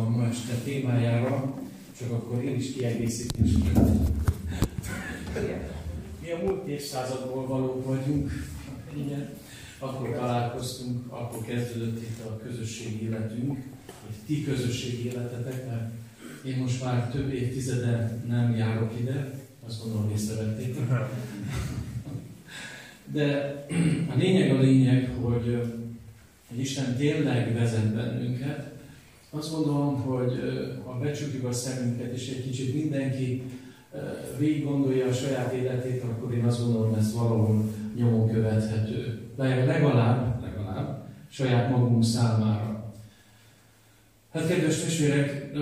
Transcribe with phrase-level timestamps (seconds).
[0.00, 1.54] a ma este témájára,
[1.98, 3.50] csak akkor én is kiegészítés.
[6.22, 8.30] Mi a múlt évszázadból valók vagyunk,
[8.96, 9.28] igen.
[9.78, 13.58] Akkor találkoztunk, akkor kezdődött itt a közösségi életünk,
[14.06, 15.90] vagy ti közösségi életetek, mert
[16.44, 19.34] én most már több évtizede nem járok ide,
[19.66, 20.76] azt gondolom észrevették.
[23.12, 23.54] De
[24.14, 25.62] a lényeg a lényeg, hogy
[26.56, 28.79] Isten tényleg vezet bennünket.
[29.30, 30.32] Azt gondolom, hogy
[30.84, 33.42] ha becsukjuk a szemünket, és egy kicsit mindenki
[34.38, 37.64] végig gondolja a saját életét, akkor én azt gondolom, ez valahol
[37.96, 39.18] nyomon követhető.
[39.36, 42.92] Legalább, legalább saját magunk számára.
[44.32, 45.52] Hát kedves testvérek,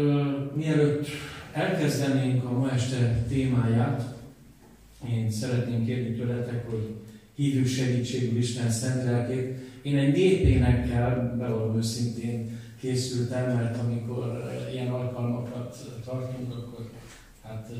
[0.54, 1.06] mielőtt
[1.52, 4.16] elkezdenénk a ma este témáját,
[5.08, 6.94] én szeretném kérni tőletek, hogy
[7.34, 9.58] hívjuk segítségül Isten szent lelkét.
[9.82, 16.90] Én egy népénekkel, bevallom őszintén készültem, mert amikor ilyen alkalmakat tartunk, akkor
[17.42, 17.70] hát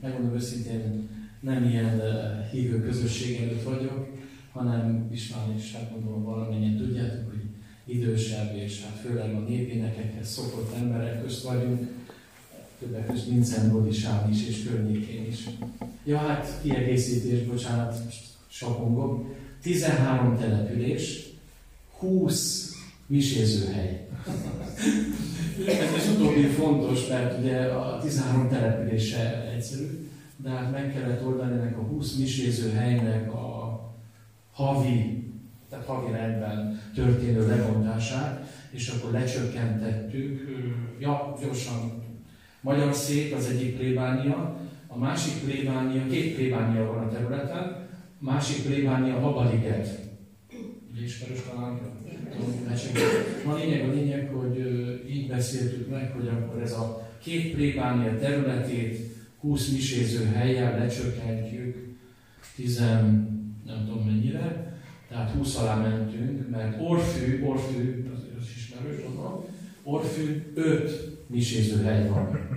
[0.00, 1.08] megmondom őszintén
[1.40, 2.00] nem ilyen
[2.50, 4.08] hívő közösség előtt vagyok,
[4.52, 7.42] hanem István is, hát gondolom valamennyien tudjátok, hogy
[7.84, 11.88] idősebb, és hát főleg a népénekekhez szokott emberek közt vagyunk,
[12.78, 15.48] többek között Vincent Bodisán is, és környékén is.
[16.04, 17.98] Ja, hát kiegészítés, bocsánat,
[18.46, 19.34] sapongok.
[19.62, 21.26] 13 település,
[21.98, 22.65] 20
[23.06, 24.08] misézőhely.
[25.66, 31.78] Ez utóbbi fontos, mert ugye a 13 települése egyszerű, de hát meg kellett oldani ennek
[31.78, 33.80] a 20 misézőhelynek a
[34.52, 35.24] havi,
[35.70, 40.40] tehát havi rendben történő lebontását, és akkor lecsökkentettük,
[40.98, 42.04] ja, gyorsan,
[42.60, 47.88] Magyar Szép az egyik plébánia, a másik plébánia, két plébánia van a területen,
[48.20, 49.88] a másik plébánia Babaliget.
[50.92, 51.95] Ugye ismerős talán?
[53.46, 54.58] A lényeg a lényeg, hogy
[55.10, 61.96] így beszéltük meg, hogy akkor ez a két plébánia területét 20 miséző helyen lecsökkentjük
[62.56, 62.78] 10,
[63.66, 64.74] nem tudom mennyire,
[65.08, 69.44] tehát 20 alá mentünk, mert Orfű, Orfű, az, az ismerős, gondolom,
[69.82, 72.48] Orfű 5 miséző hely van.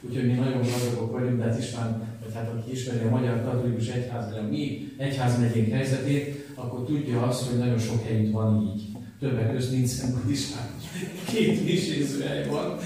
[0.00, 3.88] Úgyhogy mi nagyon gazdagok vagyunk, de hát István, vagy hát aki ismeri a Magyar Katolikus
[3.88, 8.82] Egyház, vagy a mi egyházmegyénk helyzetét, akkor tudja azt, hogy nagyon sok helyünk van így.
[9.20, 9.90] Többek között nincs
[10.30, 10.68] István.
[11.26, 12.76] Két miséző hely van,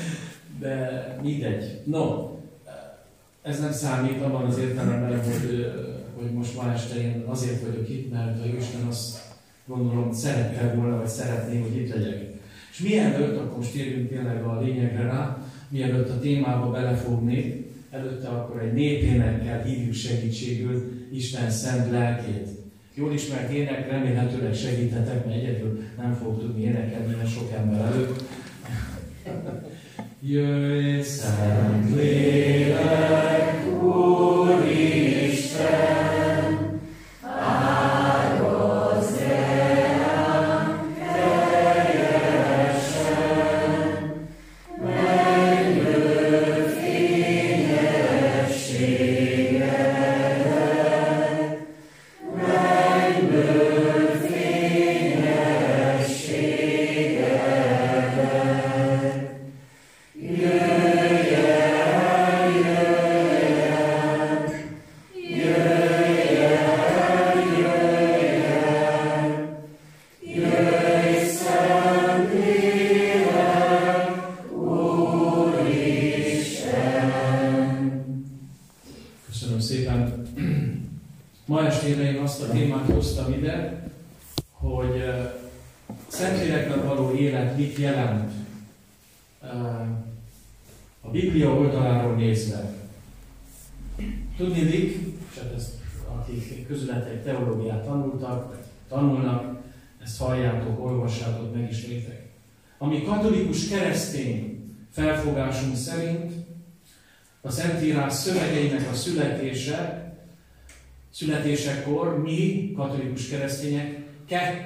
[0.60, 1.80] de mindegy.
[1.84, 2.30] No,
[3.42, 5.72] ez nem számít abban az értelemben, hogy,
[6.14, 9.18] hogy most ma este én azért vagyok itt, mert a Isten azt
[9.66, 12.32] gondolom szerette volna, vagy szeretné, hogy itt legyek.
[12.70, 18.62] És mielőtt, akkor most térjünk tényleg a lényegre rá, mielőtt a témába belefognék, előtte akkor
[18.62, 22.48] egy népénekkel hívjuk segítségül Isten szent lelkét.
[22.96, 28.22] Jól ismert ének, remélhetőleg segíthetek, mert egyedül nem fog tudni énekelni, mert sok ember előtt.
[30.20, 33.64] Jöjj, szent lélek,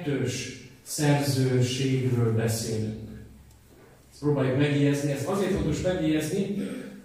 [0.09, 3.09] kettős szerzőségről beszélünk.
[4.11, 5.11] Ezt próbáljuk megjegyezni.
[5.11, 6.57] Ez azért fontos megjegyezni,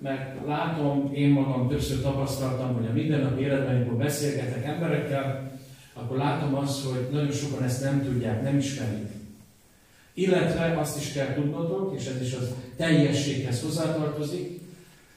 [0.02, 5.52] mert látom, én magam többször tapasztaltam, hogy a mindennapi életben, amikor beszélgetek emberekkel,
[5.94, 9.08] akkor látom azt, hogy nagyon sokan ezt nem tudják, nem ismerik.
[10.14, 14.60] Illetve azt is kell tudnotok, és ez is az teljességhez hozzátartozik,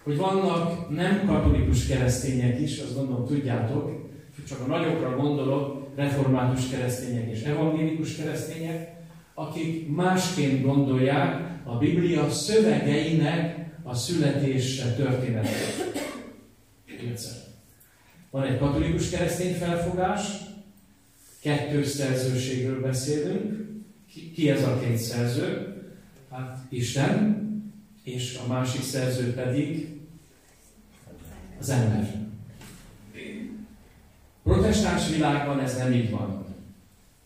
[0.03, 4.09] hogy vannak nem katolikus keresztények is, azt gondolom tudjátok,
[4.47, 8.95] csak a nagyokra gondolok, református keresztények és evangélikus keresztények,
[9.33, 15.87] akik másként gondolják, a Biblia szövegeinek a születése történetét.
[18.29, 20.21] Van egy katolikus keresztény felfogás,
[21.41, 23.65] kettős szerzőségről beszélünk.
[24.33, 25.75] Ki ez a két szerző?
[26.31, 27.45] Hát Isten,
[28.03, 29.87] és a másik szerző pedig
[31.59, 32.26] az ember.
[34.47, 36.45] Protestáns világban ez nem így van.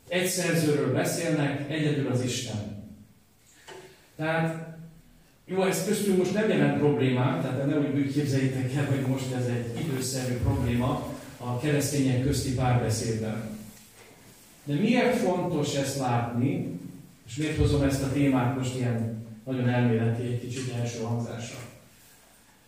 [0.07, 2.85] Egy szerzőről beszélnek, egyedül az Isten.
[4.15, 4.77] Tehát,
[5.45, 9.45] jó, ez köztünk most nem jelent problémát, tehát nem úgy képzeljétek el, hogy most ez
[9.45, 13.57] egy időszerű probléma a keresztények közti párbeszédben.
[14.63, 16.79] De miért fontos ezt látni,
[17.27, 21.70] és miért hozom ezt a témát most ilyen nagyon elméleti, egy kicsit első hangzásra?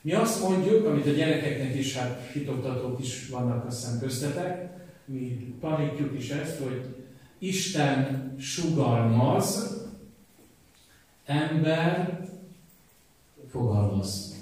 [0.03, 4.69] Mi azt mondjuk, amit a gyerekeknek is, hát hitoktatók is vannak azt hiszem köztetek,
[5.05, 6.81] mi tanítjuk is ezt, hogy
[7.37, 9.77] Isten sugalmaz,
[11.25, 12.19] ember
[13.49, 14.35] fogalmaz.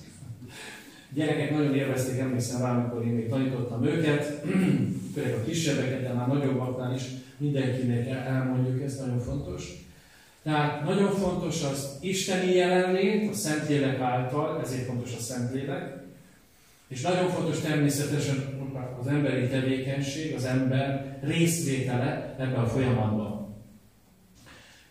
[1.10, 4.46] A gyerekek nagyon élvezték, emlékszem rá, amikor én még tanítottam őket,
[5.14, 7.04] főleg a kisebbeket, de már nagyobbaknál is
[7.38, 9.86] mindenkinek elmondjuk, ez nagyon fontos.
[10.44, 16.00] Tehát nagyon fontos az isteni jelenlét, a Szentlélek által, ezért fontos a Szentlélek,
[16.88, 18.60] és nagyon fontos természetesen
[19.00, 23.56] az emberi tevékenység, az ember részvétele ebbe a folyamatban.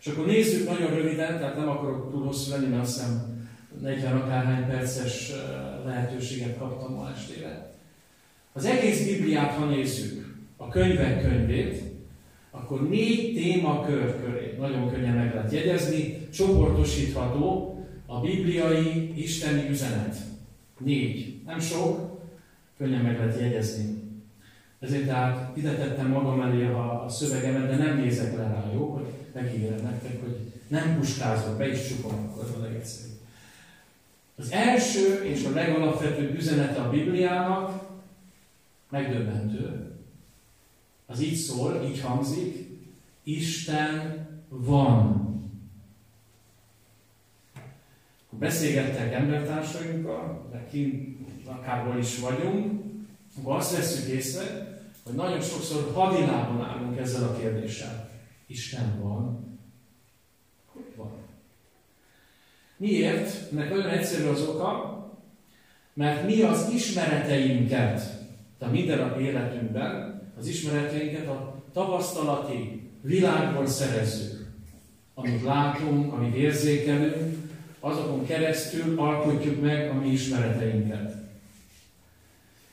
[0.01, 3.39] És akkor nézzük nagyon röviden, tehát nem akarok túl hosszú lenni, mert azt hiszem
[3.81, 5.31] 40 akárhány perces
[5.85, 7.71] lehetőséget kaptam ma estére.
[8.53, 11.90] Az egész Bibliát, ha nézzük, a könyvek könyvét,
[12.51, 17.75] akkor négy témakör köré nagyon könnyen meg lehet jegyezni, csoportosítható
[18.05, 20.15] a bibliai isteni üzenet.
[20.77, 21.41] Négy.
[21.45, 22.19] Nem sok,
[22.77, 23.99] könnyen meg lehet jegyezni.
[24.79, 28.85] Ezért tehát ide tettem magam elé a, a szövegemet, de nem nézek le rá, jó?
[28.85, 30.37] Hogy megígérem nektek, hogy
[30.67, 33.11] nem puskázok, be is csukom akkor a legegyszerűbb.
[34.35, 37.89] Az első és a legalapvetőbb üzenete a Bibliának
[38.89, 39.90] megdöbbentő,
[41.11, 42.69] az így szól, így hangzik,
[43.23, 45.29] Isten van.
[48.29, 52.83] Beszélgettek embertársainkkal, de kint akárhol is vagyunk,
[53.37, 54.43] akkor azt veszük észre,
[55.03, 58.09] hogy nagyon sokszor hadilában állunk ezzel a kérdéssel.
[58.47, 59.49] Isten van?
[60.95, 61.11] Van?
[62.77, 63.51] Miért?
[63.51, 64.99] Mert nagyon egyszerű az oka,
[65.93, 68.19] mert mi az ismereteinket,
[68.59, 70.10] a mindennapi életünkben
[70.41, 74.47] az ismereteinket a tapasztalati világból szerezzük.
[75.13, 77.37] Amit látunk, amit érzékelünk,
[77.79, 81.13] azokon keresztül alkotjuk meg a mi ismereteinket.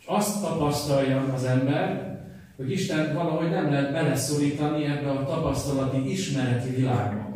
[0.01, 2.19] És azt tapasztalja az ember,
[2.57, 7.31] hogy Isten valahogy nem lehet beleszorítani ebbe a tapasztalati, ismereti világba.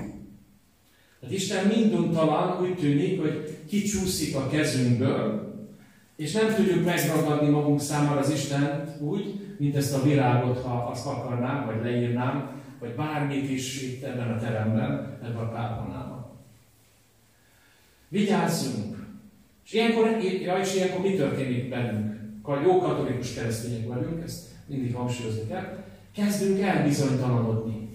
[1.20, 5.52] Tehát Isten minduntalan úgy tűnik, hogy kicsúszik a kezünkből,
[6.16, 11.06] és nem tudjuk megragadni magunk számára az Istent úgy, mint ezt a virágot, ha azt
[11.06, 16.26] akarnám, vagy leírnám, vagy bármit is itt ebben a teremben, ebben a kápolnában.
[18.08, 18.96] Vigyázzunk!
[19.64, 20.06] És ilyenkor,
[20.42, 22.20] ja, és ilyenkor mi történik bennünk?
[22.64, 25.84] Jó katolikus keresztények vagyunk, ezt mindig hangsúlyozni kell.
[26.14, 27.88] Kezdünk el bizonytalanodni.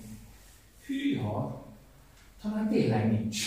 [0.86, 1.68] Hűha,
[2.42, 3.38] talán tényleg nincs.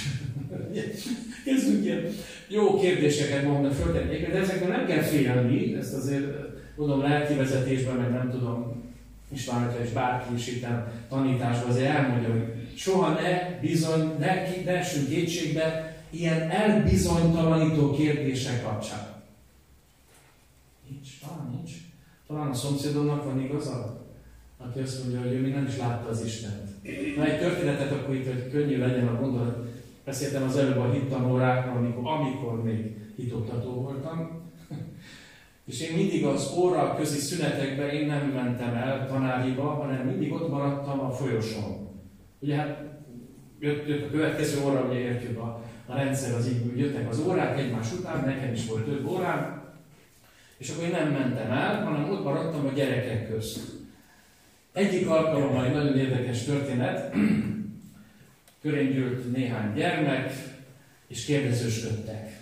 [1.45, 2.03] Kezdünk ilyen
[2.49, 6.50] jó kérdéseket magunknak föltenni, de ezekben nem kell félni, ezt azért
[6.81, 8.83] tudom, lelki vezetésben, meg nem tudom,
[9.33, 10.67] István, és bárki is itt
[11.09, 14.35] tanításban azért elmondja, hogy soha ne bizony, ne,
[14.65, 19.23] ne kétségbe ilyen elbizonytalanító kérdések kapcsán.
[20.89, 21.71] Nincs, talán nincs.
[22.27, 24.07] Talán a szomszédomnak van igaza,
[24.59, 26.69] aki azt mondja, hogy ő még nem is látta az Istent.
[27.17, 29.69] Na egy történetet akkor itt, hogy könnyű legyen a gondolat.
[30.05, 34.40] Beszéltem az előbb a hittanórákról, amikor, amikor még hitoktató voltam.
[35.71, 40.51] És én mindig az óra közi szünetekben én nem mentem el tanáriba, hanem mindig ott
[40.51, 41.89] maradtam a folyosón.
[42.39, 42.83] Ugye hát
[43.61, 47.59] jött, jött a következő óra, ugye értjük a, a rendszer az így, jöttek az órák
[47.59, 49.63] egymás után, nekem is volt több órám,
[50.57, 53.61] és akkor én nem mentem el, hanem ott maradtam a gyerekek közt.
[54.73, 57.15] Egyik alkalommal egy nagyon érdekes történet,
[58.63, 60.33] körén gyűlt néhány gyermek,
[61.07, 62.41] és kérdezősködtek.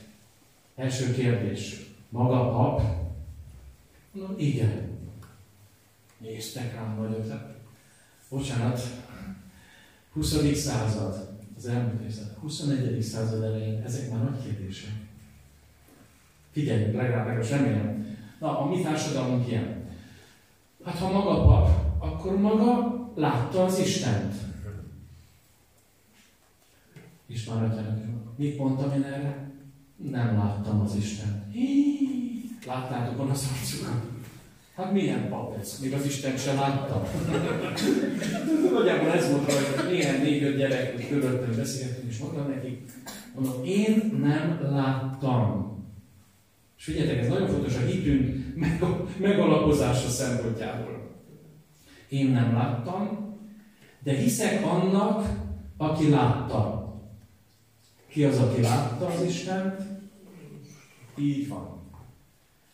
[0.76, 2.97] Első kérdés, maga pap?
[4.12, 4.98] Mondom, igen.
[6.18, 7.32] Néztek rám nagyot.
[8.28, 8.80] Bocsánat,
[10.12, 10.54] 20.
[10.54, 13.02] század, az elmúlt évszázad, 21.
[13.02, 14.90] század elején, ezek már nagy kérdések.
[16.50, 18.16] Figyeljünk, legalább, legalább remélem.
[18.40, 19.86] Na, a mi társadalmunk ilyen.
[20.84, 24.34] Hát ha maga pap, akkor maga látta az Istent.
[27.26, 29.50] István atyának mit mondtam én erre?
[29.96, 31.52] Nem láttam az Isten.
[32.66, 34.02] Láttátok van az arcukat?
[34.76, 35.78] Hát milyen pap ez?
[35.82, 37.08] Még az Isten se látta.
[38.72, 42.90] Nagyjából ez volt rajta, néhány négy-öt gyerek körülöttem beszélgetünk, és mondtam nekik,
[43.34, 45.76] mondom, én nem láttam.
[46.78, 48.54] És figyeljetek, ez nagyon fontos a hitünk
[49.18, 51.10] megalapozása szempontjából.
[52.08, 53.36] Én nem láttam,
[54.02, 55.28] de hiszek annak,
[55.76, 56.92] aki látta.
[58.08, 59.82] Ki az, aki látta az Istent?
[61.18, 61.77] Így van.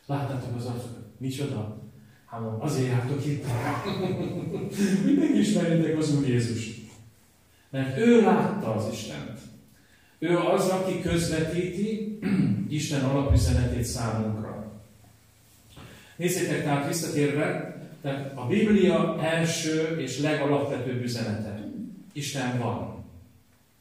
[0.07, 1.05] Láttátok az arcokat?
[1.19, 1.83] Micsoda?
[2.27, 3.45] Hát azért jártok itt.
[5.05, 6.71] Hogy megismerjétek az Úr Jézus.
[7.71, 9.39] Mert ő látta az Istent.
[10.19, 12.19] Ő az, aki közvetíti
[12.69, 14.73] Isten alapüzenetét számunkra.
[16.17, 21.69] Nézzétek tehát visszatérve, tehát a Biblia első és legalapvetőbb üzenete.
[22.13, 23.05] Isten van.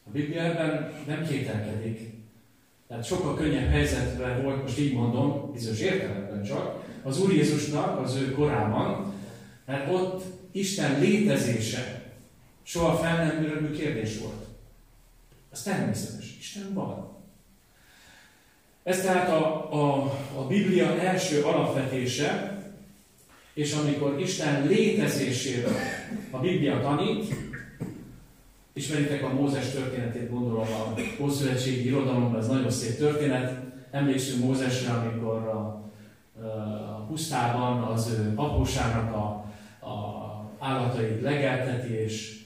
[0.03, 2.13] A Biblia ebben nem kételkedik.
[2.93, 8.15] Tehát sokkal könnyebb helyzetben volt, most így mondom, bizonyos értelemben csak, az Úr Jézusnak az
[8.15, 9.13] ő korában,
[9.65, 12.11] mert ott Isten létezése
[12.63, 14.45] soha fel nem merülő kérdés volt.
[15.51, 16.35] Az természetes.
[16.39, 17.17] Isten van.
[18.83, 20.03] Ez tehát a, a,
[20.37, 22.61] a Biblia első alapvetése,
[23.53, 25.75] és amikor Isten létezéséről
[26.31, 27.35] a Biblia tanít,
[28.73, 33.61] ismeritek a Mózes történetét, gondolom a Ószövetségi irodalomban, ez nagyon szép történet.
[33.91, 35.91] Emlékszünk Mózesre, amikor a,
[36.97, 39.25] a pusztában az ő apósának a,
[39.87, 40.13] a
[40.59, 42.41] állatait legelteti, és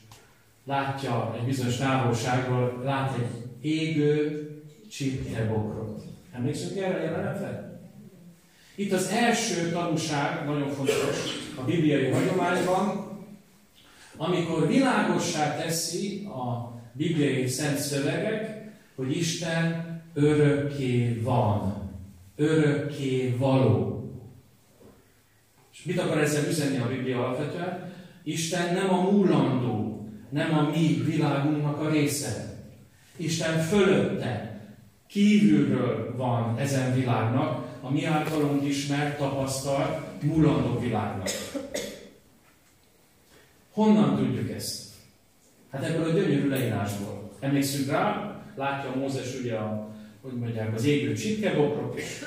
[0.66, 4.42] látja egy bizonyos távolságról, lát egy égő
[4.92, 6.04] csipkebokrot.
[6.36, 7.80] Emlékszünk erre a jelenetre?
[8.76, 13.07] Itt az első tanúság, nagyon fontos a bibliai hagyományban,
[14.18, 21.74] amikor világossá teszi a bibliai szent szövegek, hogy Isten örökké van,
[22.36, 24.02] örökké való.
[25.74, 27.94] És mit akar ezzel üzenni a Biblia alapvetően?
[28.24, 32.56] Isten nem a múlandó, nem a mi világunknak a része.
[33.18, 34.62] Isten fölötte,
[35.08, 41.30] kívülről van ezen világnak, a mi általunk ismert, tapasztalt, múlandó világnak.
[43.78, 44.94] Honnan tudjuk ezt?
[45.72, 47.32] Hát ebből a gyönyörű leírásból.
[47.40, 52.26] Emlékszünk rá, látja Mózes ugye a, hogy mondják, az égő csitkebokrok, és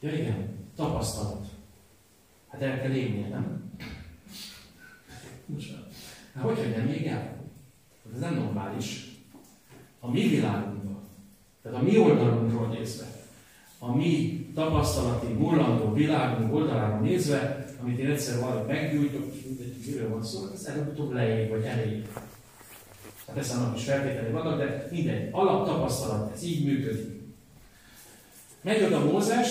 [0.00, 1.46] ja igen, tapasztalat.
[2.48, 3.72] Hát el kell égnie, nem?
[6.34, 7.36] Hát hogy, nem még el?
[8.14, 9.10] Ez nem normális.
[10.00, 11.02] A mi világunkban,
[11.62, 13.06] tehát a mi oldalunkról nézve,
[13.78, 19.32] a mi tapasztalati, mullandó világunk oldaláról nézve, amit én egyszer valahogy meggyújtok,
[19.86, 22.06] miről van szó, ez előbb-utóbb leég, vagy elég.
[23.26, 27.20] Hát persze annak is feltételei vannak, de mindegy, alaptapasztalat, ez így működik.
[28.60, 29.48] Megy oda Mózes,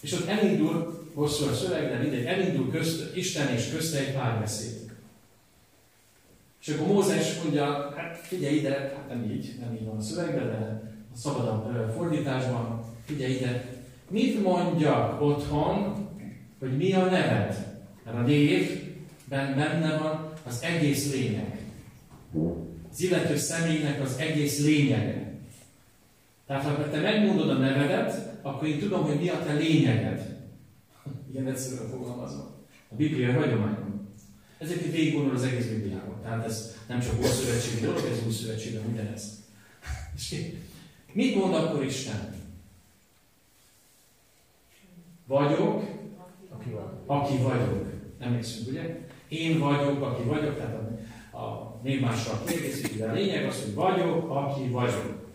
[0.00, 4.92] és ott elindul, hosszú a szöveg, de mindegy, elindul közt, Isten és közte egy párbeszéd.
[6.60, 10.46] És akkor Mózes mondja, hát figyelj ide, hát nem így, nem így van a szövegben,
[10.46, 10.82] de
[11.14, 15.99] a szabadabb fordításban, figyelj ide, mit mondjak otthon,
[16.60, 17.66] hogy mi a neved?
[18.04, 21.58] Mert a névben benne van az egész lényeg.
[22.90, 25.32] Az illető személynek az egész lényege.
[26.46, 30.36] Tehát ha te megmondod a nevedet, akkor én tudom, hogy mi a te lényeged.
[31.30, 32.58] Igen, egyszerűen fogalmazva.
[32.88, 34.08] A Biblia hagyományban.
[34.58, 36.20] Ezért végigvonul az egész Bibliában.
[36.22, 39.44] Tehát ez nem csak Ószövetségi dolog, ez új szövetségben mindenez.
[40.16, 40.46] És
[41.12, 42.34] mit mond akkor Isten?
[45.26, 45.99] Vagyok,
[46.60, 46.76] aki,
[47.06, 47.86] aki vagyok.
[48.18, 48.98] Emlékszünk, ugye?
[49.28, 50.78] Én vagyok, aki vagyok, tehát
[51.32, 55.28] a, a névmással kiegészítő, de a lényeg az, hogy vagyok, aki vagyok.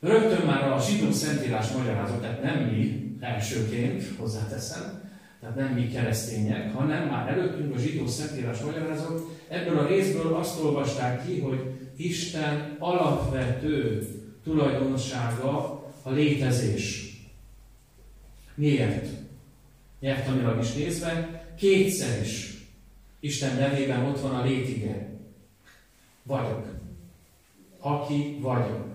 [0.00, 5.10] Rögtön már a zsidó szentírás magyarázat, tehát nem mi elsőként, hozzáteszem,
[5.40, 10.60] tehát nem mi keresztények, hanem már előttünk a zsidó szentírás magyarázat, ebből a részből azt
[10.60, 11.60] olvasták ki, hogy
[11.96, 14.08] Isten alapvető
[14.44, 17.11] tulajdonsága a létezés.
[18.54, 19.06] Miért?
[20.00, 22.52] Nyelvtanilag is nézve, kétszer is
[23.20, 25.08] Isten nevében ott van a létige.
[26.22, 26.66] Vagyok.
[27.78, 28.92] Aki vagyok.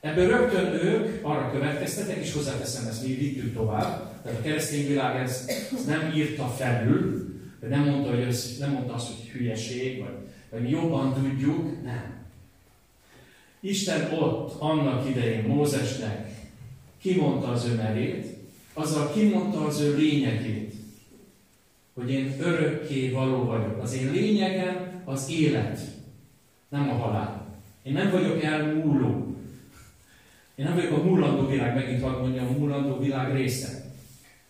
[0.00, 5.22] Ebből rögtön ők arra következtetek, és hozzáteszem, ezt mi vittük tovább, tehát a keresztény világ
[5.22, 9.98] ezt, ezt nem írta felül, de nem mondta, hogy ez, nem mondta azt, hogy hülyeség,
[9.98, 10.14] vagy,
[10.50, 12.12] vagy mi jobban tudjuk, nem.
[13.60, 16.28] Isten ott annak idején Mózesnek
[17.00, 18.26] kimondta az ő nevét,
[18.74, 20.74] azzal kimondta az ő lényegét,
[21.94, 23.82] hogy én örökké való vagyok.
[23.82, 25.80] Az én lényegem az élet.
[26.68, 27.58] nem a halál.
[27.82, 29.36] Én nem vagyok elmúló.
[30.54, 33.92] Én nem vagyok a múlandó világ, megint hadd mondjam, a múlandó világ része.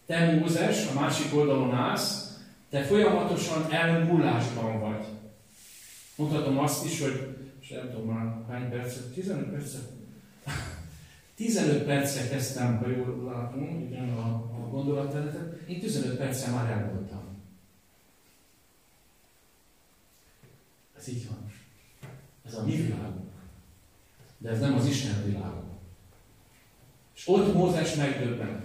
[0.07, 2.39] Te Mózes, a másik oldalon állsz,
[2.71, 5.05] te folyamatosan elmúlásban vagy.
[6.17, 9.94] Mondhatom azt is, hogy, és nem tudom már hány percet, 15 percet?
[11.35, 16.91] 15 percre kezdtem, ha jól látom, igen, a, a gondolatmenetet, én 15 perccel már el
[16.93, 17.23] voltam.
[20.99, 21.53] Ez így van.
[22.47, 23.31] Ez a mi világunk.
[24.39, 25.73] De ez nem az Isten világunk.
[27.17, 28.63] És ott Mózes megdöbben.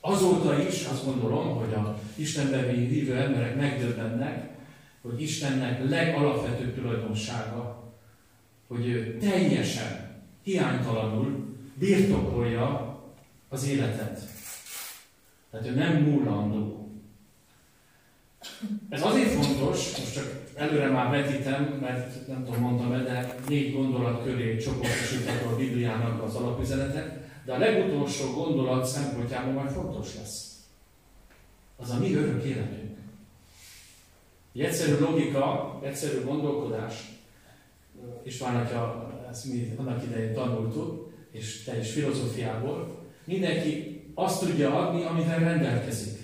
[0.00, 4.48] Azóta is azt gondolom, hogy a Istenben hívő emberek megdöbbennek,
[5.02, 7.92] hogy Istennek legalapvetőbb tulajdonsága,
[8.66, 11.49] hogy ő teljesen, hiánytalanul
[11.80, 12.98] birtokolja
[13.48, 14.20] az életet.
[15.50, 16.88] Tehát ő nem múlandó.
[18.88, 23.72] Ez azért fontos, most csak előre már vetítem, mert nem tudom, mondtam el, de négy
[23.72, 30.58] gondolat köré csoportosítható a Bibliának az alapüzenetet, de a legutolsó gondolat szempontjából majd fontos lesz.
[31.76, 32.98] Az a mi örök életünk.
[34.54, 36.94] Egy egyszerű logika, egyszerű gondolkodás,
[38.22, 40.99] István atya ezt mi annak idején tanultuk,
[41.30, 46.18] és te is filozófiából, mindenki azt tudja adni, amivel rendelkezik.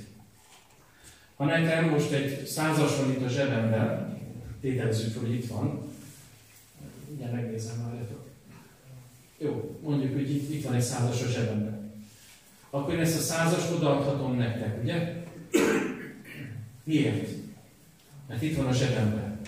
[1.36, 4.18] Ha nekem most egy százas van itt a zsebemben,
[4.60, 5.92] tételezzük, hogy itt van,
[7.16, 7.96] ugye megnézem már,
[9.38, 11.92] jó, mondjuk, hogy itt, itt van egy százas a zsebemben.
[12.70, 15.24] Akkor én ezt a százas odaadhatom nektek, ugye?
[16.84, 17.28] Miért?
[18.28, 19.40] Mert itt van a zsebemben.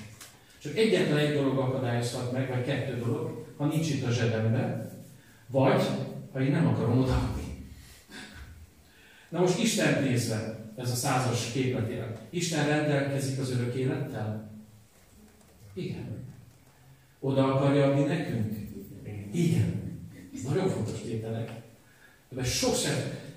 [0.59, 4.88] Csak egyetlen egy dolog akadályozhat meg, vagy kettő dolog, ha nincs itt a zsebemben,
[5.51, 5.83] vagy
[6.33, 7.67] ha én nem akarom odaadni.
[9.29, 12.19] Na most Isten nézve, ez a százas képet él.
[12.31, 14.51] Isten rendelkezik az örök élettel?
[15.73, 16.27] Igen.
[17.21, 18.57] Oda akarja adni nekünk?
[19.33, 19.99] Igen.
[20.35, 21.51] Ez nagyon fontos tételek.
[22.29, 22.93] De sokszor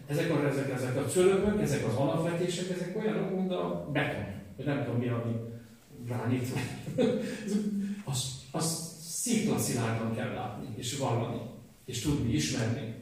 [0.07, 4.25] ezek a, ezek, ezek a cölöpök, ezek az alapvetések, ezek olyanok, mint a beton.
[4.57, 5.35] Vagy nem tudom mi, ami
[6.07, 6.47] rányít.
[8.11, 11.41] azt, azt sziklaszilárdan kell látni, és vallani,
[11.91, 12.93] és tudni, ismerni.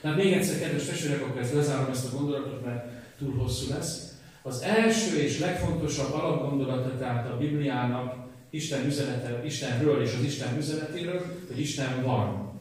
[0.00, 2.86] Tehát még egyszer, kedves testvérek, akkor ezt lezárom ezt a gondolatot, mert
[3.18, 4.12] túl hosszú lesz.
[4.42, 8.16] Az első és legfontosabb alapgondolata tehát a Bibliának
[8.50, 12.52] Isten üzenete, Istenről és az Isten üzenetéről, hogy Isten van.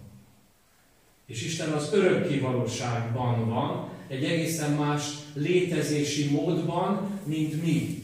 [1.25, 8.03] És Isten az örökké valóságban van, egy egészen más létezési módban, mint mi.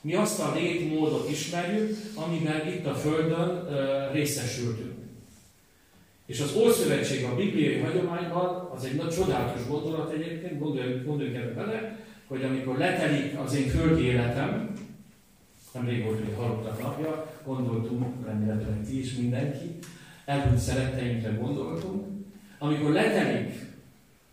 [0.00, 3.68] Mi azt a létmódot ismerjük, amiben itt a Földön
[4.12, 4.91] részesültünk.
[6.32, 11.52] És az Ószövetség a bibliai hagyományban, az egy nagy csodálatos gondolat egyébként, gondoljunk, gondoljunk ebbe
[11.52, 14.72] bele, hogy amikor letelik az én földi életem,
[15.72, 19.78] nem volt, hogy halottak napja, gondoltunk, remélhetőleg ti is mindenki,
[20.24, 22.06] elhűnt szeretteinkre gondoltunk.
[22.58, 23.54] Amikor letelik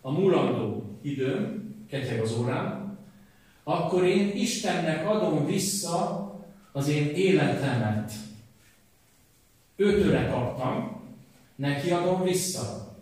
[0.02, 2.98] a mulandó időm, ketyeg az órám,
[3.64, 6.30] akkor én Istennek adom vissza
[6.72, 8.12] az én életemet.
[9.76, 10.99] Őtőle kaptam,
[11.60, 12.98] neki adom vissza.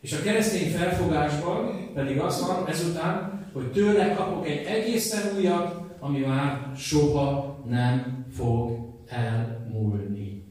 [0.00, 6.18] És a keresztény felfogásban pedig az van ezután, hogy tőle kapok egy egészen újat, ami
[6.18, 10.44] már soha nem fog elmúlni.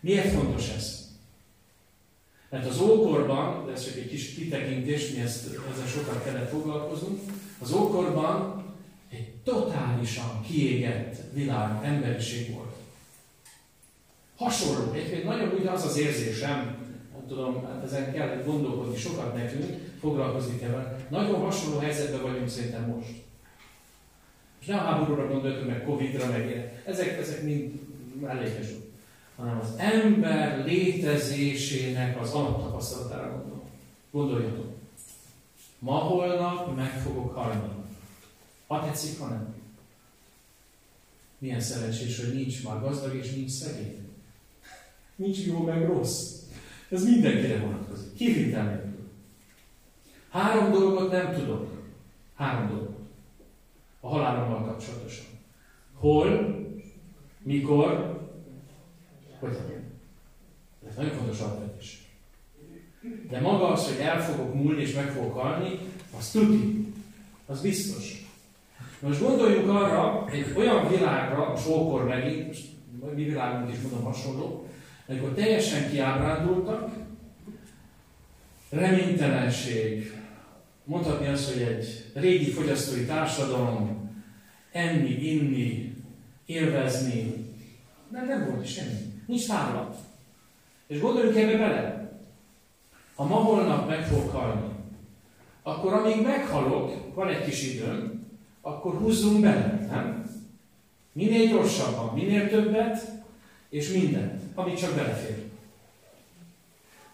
[0.00, 1.10] Miért fontos ez?
[2.50, 7.20] Mert az ókorban, de ez csak egy kis kitekintés, mi ezt, ezzel sokat kellett foglalkozunk,
[7.58, 8.64] az ókorban
[9.10, 12.71] egy totálisan kiégett világ, emberiség volt.
[14.42, 14.92] Hasonló.
[14.92, 16.76] Egyébként nagyon úgy az érzésem,
[17.12, 19.64] nem tudom, hát ezen kell gondolkodni sokat nekünk,
[20.00, 23.10] foglalkozni kell Nagyon hasonló helyzetben vagyunk szerintem most.
[24.60, 26.70] És nem a háborúra gondoltunk, meg Covid-ra, meg ilyen.
[26.86, 27.72] Ezek, ezek mind
[28.20, 28.66] mellékes
[29.36, 33.62] hanem az ember létezésének az alaptapasztalatára gondol.
[34.10, 34.72] Gondoljatok.
[35.78, 37.60] Ma holnap meg fogok halni.
[38.66, 39.54] Ha tetszik, ha nem.
[41.38, 44.01] Milyen szerencsés, hogy nincs már gazdag és nincs szegény.
[45.22, 46.40] Nincs jó meg rossz.
[46.88, 48.14] Ez mindenkire vonatkozik.
[48.14, 49.08] Kivitel nélkül.
[50.30, 51.70] Három dolgot nem tudok.
[52.34, 52.98] Három dolgot.
[54.00, 55.24] A halálommal kapcsolatosan.
[55.94, 56.56] Hol,
[57.42, 58.20] mikor,
[59.38, 59.56] hogy
[60.88, 62.06] Ez nagyon fontos alapvetés.
[63.28, 65.78] De maga az, hogy el fogok múlni és meg fogok halni,
[66.18, 66.92] az tuti.
[67.46, 68.26] Az biztos.
[69.00, 72.66] Most gondoljunk arra, egy olyan világra, sókor megint, most
[73.14, 74.66] mi világunk is mondom hasonló,
[75.12, 76.90] amikor teljesen kiábrándultak,
[78.70, 80.12] reménytelenség,
[80.84, 84.10] mondhatni azt, hogy egy régi fogyasztói társadalom,
[84.70, 85.96] enni, inni,
[86.46, 87.46] élvezni.
[88.08, 89.12] De nem volt semmi.
[89.26, 89.96] Nincs távlat.
[90.86, 92.12] És gondoljunk ebbe bele.
[93.14, 94.68] Ha ma holnap meg fog halni,
[95.62, 98.26] akkor amíg meghalok, van egy kis időm,
[98.60, 100.30] akkor húzzunk bele, nem?
[101.12, 103.10] Minél gyorsabban, minél többet,
[103.68, 105.50] és mindent, amit csak belefér.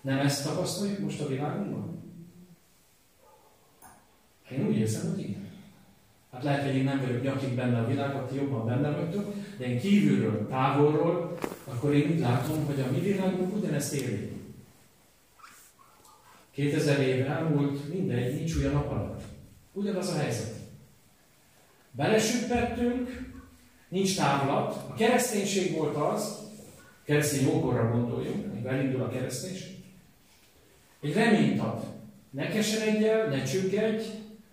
[0.00, 2.02] Nem ezt tapasztaljuk most a világunkban?
[4.50, 5.48] Én úgy érzem, hogy igen.
[6.32, 9.66] Hát lehet, hogy én nem vagyok nyakig benne a világ, ti jobban benne vagytok, de
[9.66, 14.32] én kívülről, távolról, akkor én úgy látom, hogy a mi világunk ugyanezt éli.
[16.50, 19.22] 2000 év elmúlt, mindegy, nincs a nap alatt.
[19.72, 20.54] Ugyanaz a helyzet.
[21.90, 23.32] Belesüppettünk,
[23.88, 24.74] nincs távlat.
[24.90, 26.47] A kereszténység volt az,
[27.08, 29.76] keresztény jókorra gondoljunk, még elindul a kereszténység,
[31.00, 31.84] egy reményt ad.
[32.30, 34.04] Ne keseredj el, ne csüggedj,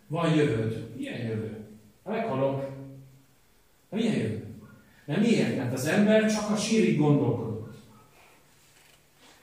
[0.08, 0.88] van jövőd.
[0.98, 1.58] Milyen jövő?
[2.04, 2.70] Ha meghalok.
[3.90, 4.46] Ha milyen jövő?
[5.06, 5.58] Mert miért?
[5.58, 7.74] Mert az ember csak a sírig gondolkodott.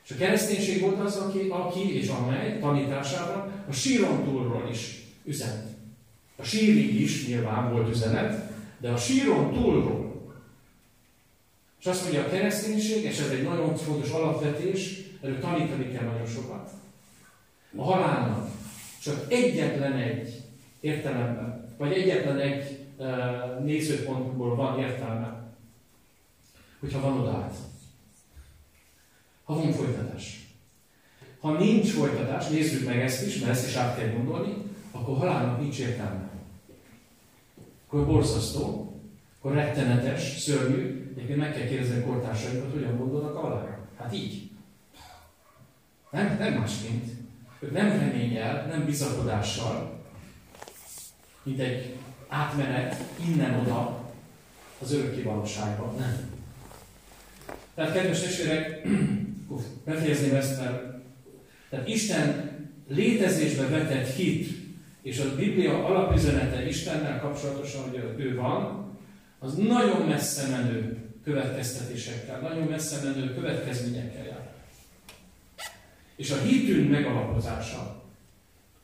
[0.04, 5.66] És a kereszténység volt az, aki, aki és amely tanításában a síron túlról is üzenet.
[6.36, 10.01] A sírig is nyilván volt üzenet, de a síron túlról.
[11.82, 16.26] És azt mondja a kereszténység, és ez egy nagyon fontos alapvetés, erről tanítani kell nagyon
[16.26, 16.70] sokat.
[17.76, 18.50] A halálnak
[19.02, 20.42] csak egyetlen egy
[20.80, 25.54] értelemben, vagy egyetlen egy uh, nézőpontból van értelme,
[26.80, 27.54] hogyha van odaát.
[29.44, 30.46] Ha van folytatás.
[31.40, 34.54] Ha nincs folytatás, nézzük meg ezt is, mert ezt is át kell gondolni,
[34.90, 36.30] akkor halálnak nincs értelme.
[37.86, 38.91] Akkor borzasztó,
[39.42, 43.78] akkor rettenetes, szörnyű, egyébként meg kell kérdezni a kortársainkat, hogyan gondolnak a halálra.
[43.98, 44.50] Hát így.
[46.10, 47.04] Nem, nem másként.
[47.60, 50.00] Ők nem reményel, nem bizakodással,
[51.42, 51.96] mint egy
[52.28, 54.10] átmenet innen-oda
[54.82, 55.94] az örökké valóságba.
[55.98, 56.30] Nem.
[57.74, 58.86] Tehát kedves testvérek,
[59.84, 60.82] befejezném ezt, mert
[61.68, 62.50] tehát Isten
[62.88, 64.48] létezésbe vetett hit,
[65.02, 68.81] és a Biblia alapüzenete Istennel kapcsolatosan, hogy ő van,
[69.42, 74.50] az nagyon messze menő következtetésekkel, nagyon messze menő következményekkel jár.
[76.16, 78.02] És a hitünk megalapozása,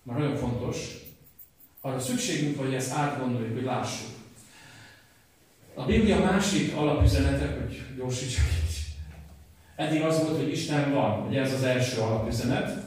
[0.02, 1.06] már nagyon fontos,
[1.80, 4.08] arra szükségünk van, hogy ezt átgondoljuk, hogy lássuk.
[5.74, 8.76] A Biblia másik alapüzenete, hogy gyorsítsak így.
[9.76, 12.82] Eddig az volt, hogy Isten van, ugye ez az első alapüzenet.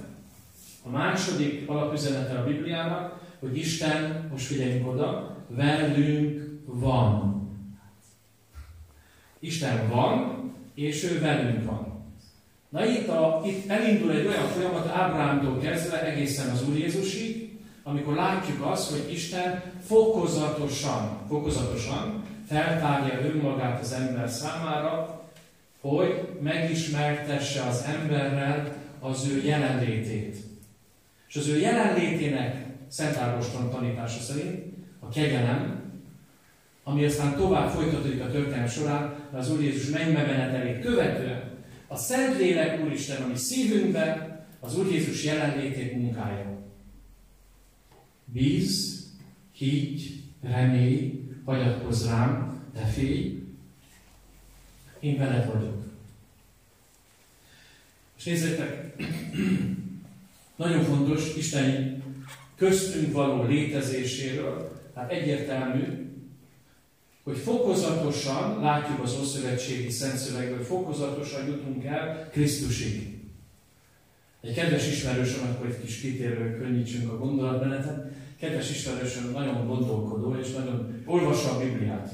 [0.83, 7.40] A második alapüzenete a Bibliának, hogy Isten, most figyeljünk oda, velünk van.
[9.41, 10.41] Isten van,
[10.75, 11.91] és ő velünk van.
[12.69, 18.15] Na itt, a, itt elindul egy olyan folyamat Ábrámtól kezdve egészen az Úr Jézusig, amikor
[18.15, 25.21] látjuk azt, hogy Isten fokozatosan, fokozatosan feltárja önmagát az ember számára,
[25.81, 30.37] hogy megismertesse az emberrel az ő jelenlétét.
[31.27, 34.63] És az ő jelenlétének Szent Ágoston tanítása szerint
[34.99, 35.80] a kegyelem,
[36.83, 41.51] ami aztán tovább folytatódik a történelem során, az Úr Jézus mennymemenetelét követően
[41.87, 46.59] a Szentlélek Úristen, ami szívünkben az Úr Jézus jelenlétét munkálja.
[48.25, 49.05] Bíz,
[49.51, 53.43] higgy, remélj, hagyatkozz rám, de félj,
[54.99, 55.83] én veled vagyok.
[58.17, 58.95] És nézzétek,
[60.55, 62.03] nagyon fontos Isten
[62.55, 66.00] köztünk való létezéséről, hát egyértelmű,
[67.23, 73.19] hogy fokozatosan, látjuk az Ószövetségi Szentszövegből, fokozatosan jutunk el Krisztusig.
[74.41, 80.53] Egy kedves ismerősöm, akkor egy kis kitérő könnyítsünk a gondolatmenetet, kedves ismerősöm nagyon gondolkodó, és
[80.53, 82.13] nagyon olvassa a Bibliát.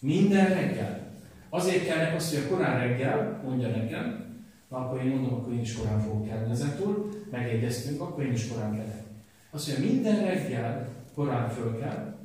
[0.00, 1.12] Minden reggel.
[1.48, 4.26] Azért kell azt, hogy a korán reggel, mondja nekem,
[4.68, 8.48] na akkor én mondom, akkor én is korán fogok kelni ezentúl, megegyeztünk, akkor én is
[8.48, 9.02] korán kelek.
[9.50, 12.17] Azt mondja, minden reggel korán föl kell,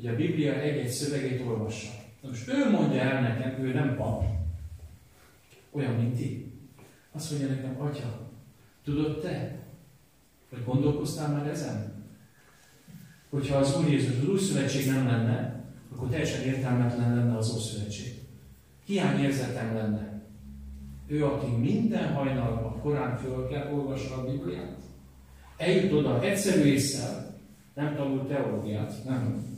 [0.00, 1.88] hogy a Biblia egy-egy szövegét olvassa.
[2.20, 4.24] Na most ő mondja el nekem, ő nem pap,
[5.70, 6.52] olyan, mint ti.
[7.12, 8.30] Azt mondja nekem, atya,
[8.84, 9.58] tudod te,
[10.50, 12.04] vagy gondolkoztál már ezen?
[13.30, 18.12] Hogyha az Úr Jézus, az Új Szövetség nem lenne, akkor teljesen értelmetlen lenne az Ószövetség.
[18.84, 20.22] Hiányérzetem lenne.
[21.06, 24.80] Ő, aki minden hajnalban korán föl kell olvasni a Bibliát,
[25.56, 27.38] eljut oda egyszerű észsel,
[27.74, 29.49] nem tanult teológiát, nem.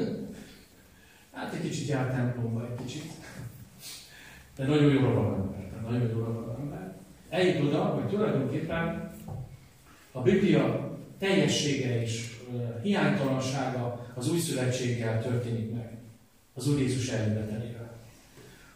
[1.32, 3.04] Hát egy kicsit jár templomba, egy kicsit.
[4.56, 6.94] De nagyon jó van ember, nagyon jó van ember.
[7.28, 9.10] Eljut oda, hogy tulajdonképpen
[10.12, 12.38] a Biblia teljessége és
[12.82, 15.98] hiánytalansága az új szövetséggel történik meg.
[16.54, 17.96] az Úr Jézus eljövetelével.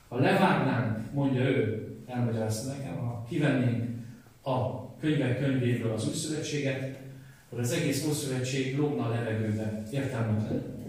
[0.08, 4.06] Ha levágnánk, mondja ő, elmagyarázta nekem, ha kivennénk
[4.42, 6.98] a könyvek könyvéből az új szövetséget,
[7.46, 10.83] akkor az egész Ószövetség lógna a levegőbe, értelmetlen.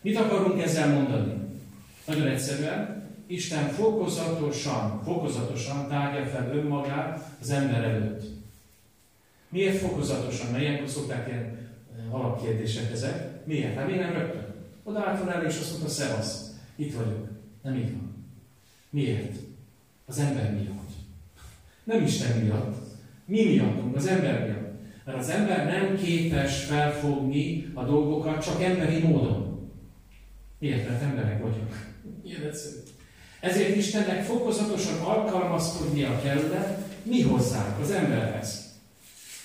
[0.00, 1.32] Mit akarunk ezzel mondani?
[2.06, 8.22] Nagyon egyszerűen, Isten fokozatosan, fokozatosan tárja fel önmagát az ember előtt.
[9.48, 10.50] Miért fokozatosan?
[10.50, 13.46] Mert ilyenkor szokták ilyen eh, alapkérdések ezek.
[13.46, 13.74] Miért?
[13.74, 14.54] Hát miért nem rögtön?
[14.82, 17.28] Oda állt elő, és azt mondta, szevasz, itt vagyok.
[17.62, 18.26] Nem így van.
[18.90, 19.36] Miért?
[20.06, 20.90] Az ember miatt.
[21.84, 22.76] Nem Isten miatt.
[23.24, 24.63] Mi miattunk, az ember miatt.
[25.04, 29.70] Mert az ember nem képes felfogni a dolgokat csak emberi módon.
[30.58, 30.88] Miért?
[30.88, 31.94] Mert emberek vagyunk.
[32.24, 32.76] Ilyen egyszerű.
[33.40, 38.72] Ezért Istennek fokozatosan alkalmazkodnia kellene mi hozzánk, az emberhez.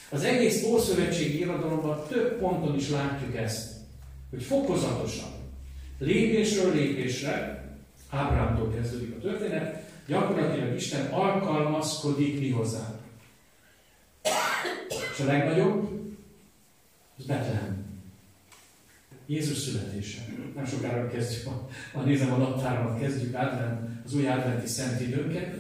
[0.10, 3.72] Az egész Ószövetségi irodalomban több ponton is látjuk ezt,
[4.30, 5.30] hogy fokozatosan,
[6.00, 7.60] lépésről lépésre,
[8.10, 12.99] Ábrámtól kezdődik a történet, gyakorlatilag Isten alkalmazkodik mi hozzánk.
[15.20, 15.90] És a legnagyobb,
[17.18, 17.86] az Betlehem.
[19.26, 20.22] Jézus születése.
[20.56, 21.48] Nem sokára kezdjük,
[21.94, 25.56] a, nézem a naptárban, kezdjük advent, az új adventi szent időnket.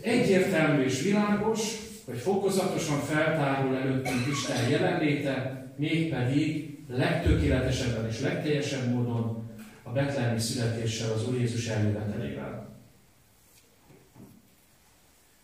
[0.00, 1.60] Egyértelmű és világos,
[2.04, 9.50] hogy fokozatosan feltárul előttünk Isten jelenléte, mégpedig legtökéletesebben és legteljesebb módon
[9.82, 12.68] a betlehemi születéssel, az Úr Jézus eljövetelével.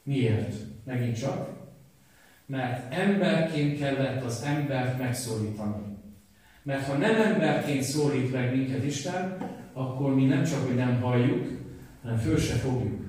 [0.02, 0.54] Miért?
[0.84, 1.59] Megint csak,
[2.50, 5.82] mert emberként kellett az embert megszólítani.
[6.62, 9.36] Mert ha nem emberként szólít meg minket Isten,
[9.72, 11.46] akkor mi nem csak, hogy nem halljuk,
[12.02, 13.04] hanem föl se fogjuk.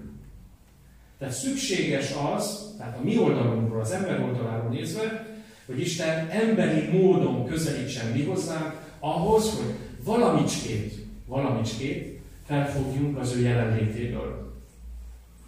[1.18, 5.26] Tehát szükséges az, tehát a mi oldalunkról, az ember oldaláról nézve,
[5.66, 10.94] hogy Isten emberi módon közelítsen mi hozzánk, ahhoz, hogy valamicskét,
[11.26, 14.54] valamicskét felfogjunk az ő jelenlétéből.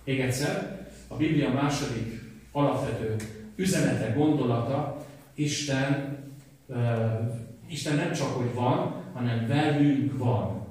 [0.04, 3.16] Még egyszer, a Biblia második alapvető
[3.56, 6.18] üzenete, gondolata, Isten
[7.70, 10.68] Isten nem csak, hogy van, hanem velünk van.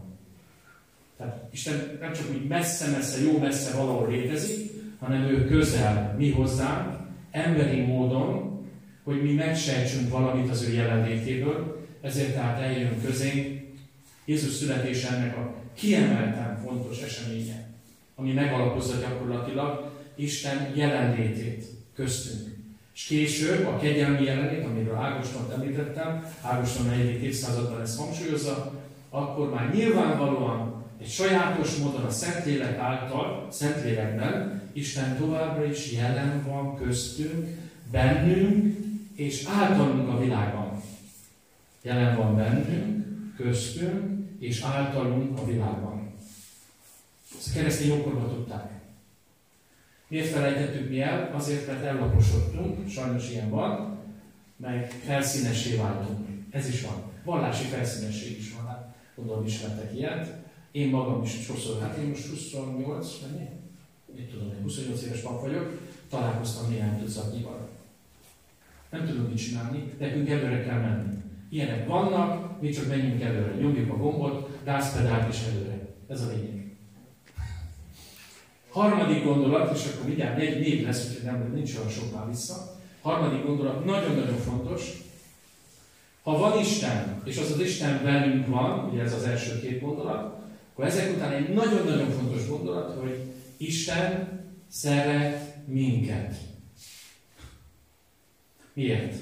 [1.17, 7.01] Tehát Isten nem csak úgy messze-messze, jó messze valahol létezik, hanem ő közel mi hozzánk,
[7.31, 8.61] emberi módon,
[9.05, 13.61] hogy mi megsejtsünk valamit az ő jelenlétéből, ezért tehát eljön közénk
[14.25, 17.69] Jézus születése ennek a kiemelten fontos eseménye,
[18.15, 21.65] ami megalapozza gyakorlatilag Isten jelenlétét
[21.95, 22.52] köztünk.
[22.95, 27.23] És később a kegyelmi jelenét, amiről Ágoston említettem, Ágoston 4.
[27.23, 28.73] évszázadban ezt hangsúlyozza,
[29.11, 36.77] akkor már nyilvánvalóan egy sajátos módon a Szentlélek által, Szentlélekben Isten továbbra is jelen van
[36.77, 37.59] köztünk,
[37.91, 38.77] bennünk
[39.15, 40.83] és általunk a világban.
[41.83, 46.15] Jelen van bennünk, köztünk és általunk a világban.
[47.39, 48.72] Ezt keresztény jókorban tudták.
[50.13, 51.31] Miért felejtettük mi el?
[51.35, 53.99] Azért, mert ellaposodtunk, sajnos ilyen van,
[54.57, 56.29] meg felszínesé váltunk.
[56.51, 57.03] Ez is van.
[57.25, 58.67] Vallási felszínesség is van.
[58.67, 60.35] Hát, gondolom ismertek ilyet.
[60.73, 63.49] Én magam is sokszor, hát én most 28, mennyi?
[64.17, 67.69] Mit tudom, én 28 éves pap vagyok, találkoztam néhány tucatnyival.
[68.91, 71.17] Nem tudunk mit csinálni, nekünk előre kell menni.
[71.51, 75.89] Ilyenek vannak, mi csak menjünk előre, nyomjuk a gombot, gázpedált és előre.
[76.09, 76.62] Ez a lényeg.
[78.73, 82.77] Harmadik gondolat, és akkor mindjárt négy, négy lesz, úgyhogy nem, nincs olyan sok már vissza.
[83.03, 85.03] Harmadik gondolat, nagyon-nagyon fontos.
[86.23, 90.41] Ha van Isten, és az az Isten velünk van, ugye ez az első két gondolat,
[90.73, 93.21] akkor ezek után egy nagyon-nagyon fontos gondolat, hogy
[93.57, 96.35] Isten szeret minket.
[98.73, 99.15] Miért?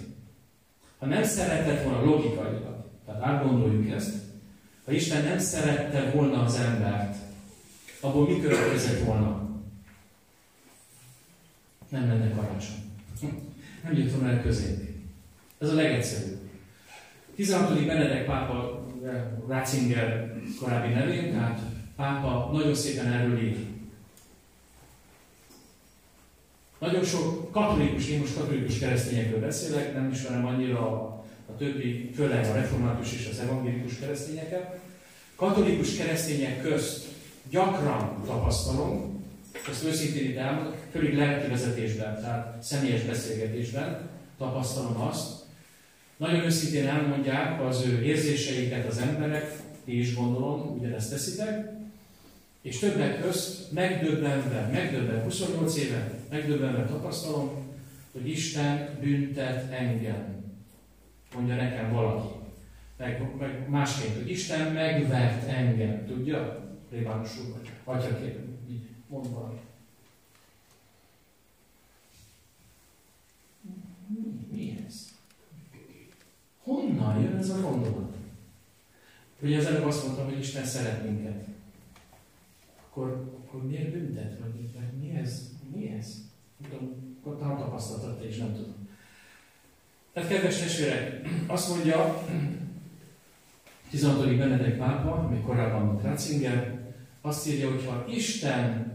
[0.98, 4.14] Ha nem szeretett volna logikailag, tehát átgondoljuk ezt,
[4.84, 7.16] ha Isten nem szerette volna az embert,
[8.00, 9.39] abból mi következett volna?
[11.90, 12.82] Nem lenne karácsony.
[13.82, 14.88] Nem volna el közénk.
[15.58, 16.38] Ez a legegyszerűbb.
[17.34, 17.86] 16.
[17.86, 18.86] Benedek pápa
[19.48, 21.60] Ratzinger korábbi nevén, tehát
[21.96, 23.56] pápa nagyon szépen erről ír.
[26.78, 32.44] Nagyon sok katolikus, én most katolikus keresztényekről beszélek, nem ismerem annyira a, a többi, főleg
[32.44, 34.78] a református és az evangélikus keresztényeket.
[35.36, 37.06] Katolikus keresztények közt
[37.50, 39.19] gyakran tapasztalom,
[39.70, 44.08] ezt őszintén itt elmondom, főleg lelki vezetésben, tehát személyes beszélgetésben
[44.38, 45.40] tapasztalom azt,
[46.16, 49.52] nagyon őszintén elmondják az ő érzéseiket az emberek,
[49.84, 51.70] ti is gondolom, ugyanezt teszitek,
[52.62, 57.50] és többek közt megdöbbenve, megdöbbenve, 28 éve megdöbbenve tapasztalom,
[58.12, 60.44] hogy Isten büntet engem.
[61.34, 62.28] Mondja nekem valaki.
[62.98, 66.68] meg, meg másként, hogy Isten megvert engem, tudja?
[66.90, 68.49] Plébános úr, atyaként,
[69.10, 69.58] mond.
[74.50, 75.12] Mi, ez?
[76.62, 78.14] Honnan jön ez a gondolat?
[79.40, 81.46] Ugye az előbb azt mondtam, hogy Isten szeret minket.
[82.86, 84.38] Akkor, akkor miért büntet?
[84.38, 85.50] Vagy, vagy mi ez?
[85.74, 86.22] Mi ez?
[86.62, 88.88] Tudom, talán tapasztalatot és nem tudom.
[90.12, 92.24] Tehát kedves testvérek, azt mondja
[93.90, 94.36] 16.
[94.36, 96.80] Benedek pápa, még korábban mint Ratzinger,
[97.20, 98.89] azt írja, hogy ha Isten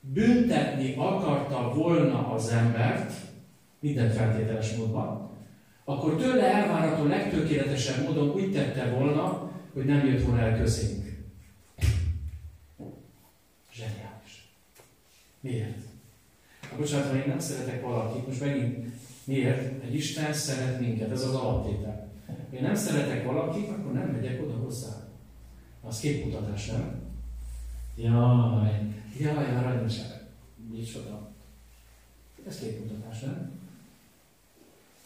[0.00, 3.12] büntetni akarta volna az embert,
[3.80, 5.30] minden feltételes módban,
[5.84, 11.04] akkor tőle elvárható legtökéletesebb módon úgy tette volna, hogy nem jött volna el közénk.
[13.72, 14.48] Zseniális.
[15.40, 15.78] Miért?
[16.60, 18.86] Hát bocsánat, ha én nem szeretek valakit, most megint
[19.24, 19.82] miért?
[19.84, 22.08] Egy Isten szeret minket, ez az alaptétel.
[22.26, 25.08] Ha én nem szeretek valakit, akkor nem megyek oda hozzá.
[25.82, 27.00] Az képmutatás, nem?
[27.96, 30.20] Jaj, jaj, aranyosság.
[30.70, 31.30] Micsoda.
[32.46, 33.50] Ez képmutatás, nem?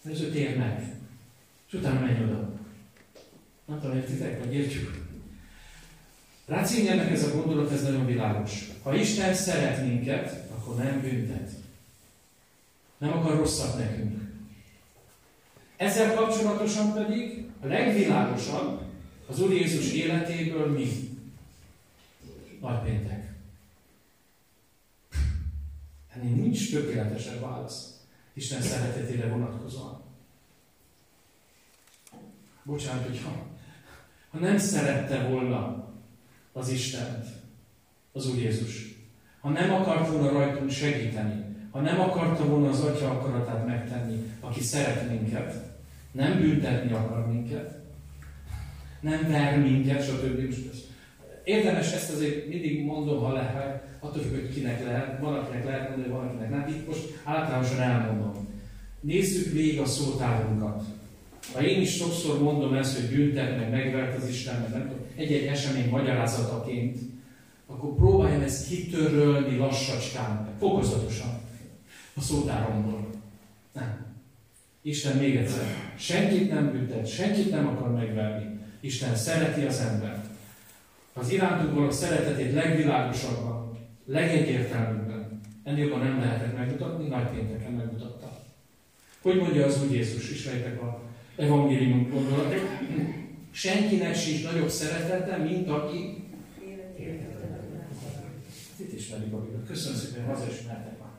[0.05, 0.97] Ez ő tér meg.
[1.67, 2.53] És utána menj oda.
[3.65, 5.05] Nem tudom, értitek, vagy értjük.
[6.47, 8.71] Rácínjelnek ez a gondolat, ez nagyon világos.
[8.83, 11.51] Ha Isten szeret minket, akkor nem büntet.
[12.99, 14.33] Nem akar rosszat nekünk.
[15.77, 18.83] Ezzel kapcsolatosan pedig a legvilágosabb
[19.27, 20.89] az Úr Jézus életéből mi?
[22.61, 23.24] Nagypéntek.
[26.25, 28.01] Ennél nincs tökéletesebb válasz
[28.33, 30.03] Isten szeretetére vonatkozóan.
[32.63, 33.47] Bocsánat, hogyha
[34.31, 35.89] ha nem szerette volna
[36.53, 37.27] az Istent,
[38.13, 38.95] az Úr Jézus,
[39.41, 44.61] ha nem akart volna rajtunk segíteni, ha nem akarta volna az Atya akaratát megtenni, aki
[44.61, 45.55] szeret minket,
[46.13, 47.79] nem büntetni akar minket,
[49.01, 50.55] nem ver minket, stb.
[51.45, 55.89] Érdemes ezt azért mindig mondom, ha lehet, attól függ, hogy kinek lehet, van akinek lehet
[55.89, 56.69] mondani, van akinek nem.
[56.69, 58.49] Itt most általánosan elmondom.
[59.01, 60.85] Nézzük végig a szótárunkat.
[61.53, 65.07] Ha én is sokszor mondom ezt, hogy büntet, meg megvert az Isten, meg nem tudom,
[65.17, 66.99] egy-egy esemény magyarázataként,
[67.67, 71.41] akkor próbáljam ezt kitörölni lassacskán, fokozatosan
[72.15, 73.11] a szótáromból.
[73.73, 74.07] Nem.
[74.83, 75.67] Isten még egyszer,
[75.99, 78.59] senkit nem büntet, senkit nem akar megverni.
[78.81, 80.27] Isten szereti az embert.
[81.13, 83.54] Az irántunk való szeretetét legvilágosabban,
[84.05, 88.43] legegyértelműbben, ennél jobban nem lehetett megmutatni, nagy pénteken megmutatta.
[89.23, 91.01] Hogy mondja az Úr Jézus, ismerjétek a
[91.37, 92.61] evangélium gondolatot,
[93.51, 96.25] senkinek sincs nagyobb szeretete, mint aki
[98.77, 99.63] Itt ismerik a Biblia.
[99.67, 101.11] Köszönöm szépen, hogy hazasmertek már.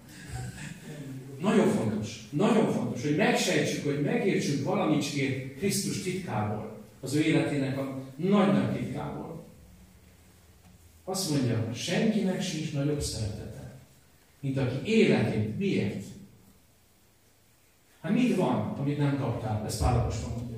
[1.40, 8.02] Nagyon fontos, nagyon fontos, hogy megsejtsük, hogy megértsük valamicskét Krisztus titkából, az ő életének a
[8.16, 9.35] nagy-nagy titkából.
[11.08, 13.74] Azt mondja, senkinek sincs nagyobb szeretete,
[14.40, 15.58] mint aki életét.
[15.58, 16.06] Miért?
[18.02, 19.64] Hát mit van, amit nem kaptál?
[19.66, 20.58] Ezt Pálapostól mondja.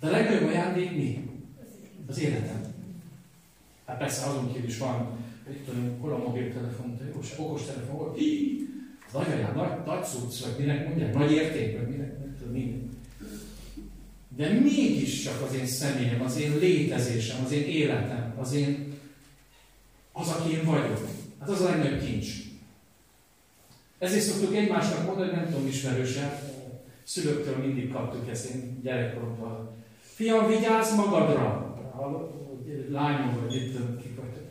[0.00, 1.30] De a legnagyobb ajándék mi?
[2.06, 2.74] Az életem.
[3.84, 5.10] Hát persze azon kívül is van,
[5.46, 8.16] hogy tudom, hol a mobiltelefon, jó, okos telefon, hol,
[9.12, 12.90] nagy ajánl, nagy, nagy cucc, vagy minek mondják, nagy érték, vagy minek, nem tudom, minden.
[14.36, 18.94] De mégiscsak az én személyem, az én létezésem, az én életem, az én,
[20.12, 21.08] az, aki én vagyok.
[21.40, 22.26] Hát az a legnagyobb kincs.
[23.98, 26.30] Ezért szoktuk egymásnak mondani, nem tudom, ismerősen,
[27.04, 29.70] szülőktől mindig kaptuk ezt én gyerekkoromban.
[30.14, 31.70] Fiam, vigyázz magadra!
[32.90, 34.42] Lányom, vagy itt kik vagytok.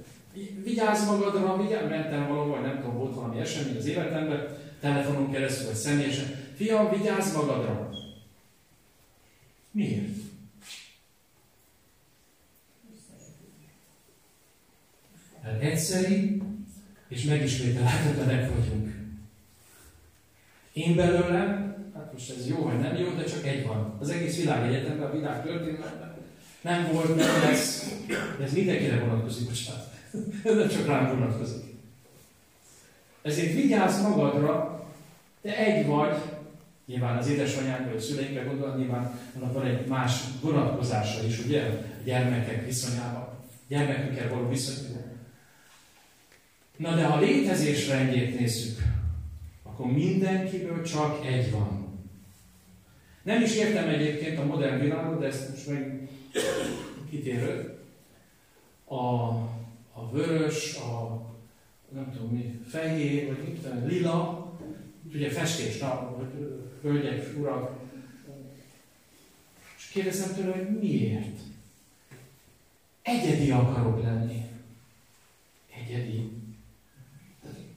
[0.64, 5.76] Vigyázz magadra, vigyázz, mentem valahol, nem tudom, volt valami esemény az életemben, telefonon keresztül, vagy
[5.76, 6.26] személyesen.
[6.56, 7.90] Fiam, vigyázz magadra!
[9.72, 10.31] Miért?
[15.44, 16.42] Mert egyszeri
[17.08, 18.94] és megismételhetetlenek vagyunk.
[20.74, 23.98] Én belőlem, hát most ez jó vagy nem jó, de csak egy van.
[24.00, 26.12] Az egész világ egyetemben, a világ történetben
[26.62, 27.94] nem volt, nem lesz.
[28.44, 29.94] Ez mindenkire vonatkozik, bocsánat.
[30.44, 31.64] Ez nem csak rám vonatkozik.
[33.22, 34.86] Ezért vigyázz magadra,
[35.42, 36.18] te egy vagy,
[36.86, 41.62] nyilván az édesanyánk vagy a szüleinkre gondolva, nyilván annak van egy más vonatkozása is, ugye,
[41.62, 43.28] a gyermekek viszonyában,
[43.68, 45.11] gyermekükkel való viszonyban.
[46.82, 48.80] Na de ha létezés rendjét nézzük,
[49.64, 52.00] akkor mindenkiből csak egy van.
[53.24, 56.10] Nem is értem egyébként a modern világot, de ezt most meg
[57.10, 57.78] kitérő.
[58.86, 58.96] A,
[59.94, 61.22] a vörös, a
[61.90, 64.52] nem tudom mi, fehér, vagy mit tudom, lila,
[65.14, 67.80] ugye festés, na, hogy hölgyek, urak,
[69.92, 71.40] kérdezem tőle, hogy miért?
[73.02, 74.46] Egyedi akarok lenni.
[75.76, 76.41] Egyedi.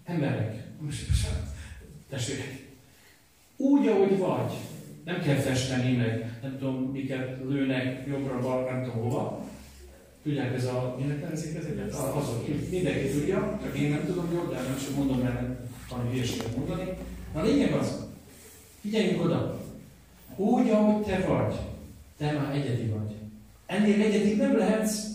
[0.05, 1.29] Emberek, most, most
[2.11, 2.67] testvérek,
[3.57, 4.53] úgy, ahogy vagy,
[5.05, 9.45] nem kell festeni, meg nem tudom, miket lőnek jobbra, nem tudom hova.
[10.23, 11.95] Tudják, ez a, minek nevezik ezeket?
[11.95, 15.59] Azok, mindenki tudja, csak én nem tudom jól, de nem csak mondom, mert nem
[15.91, 16.89] valami hülyeséget mondani.
[17.35, 18.07] Na a lényeg az,
[18.81, 19.61] figyeljünk oda,
[20.37, 21.55] úgy, ahogy te vagy,
[22.17, 23.15] te már egyedi vagy.
[23.67, 25.07] Ennél egyedi nem lehetsz,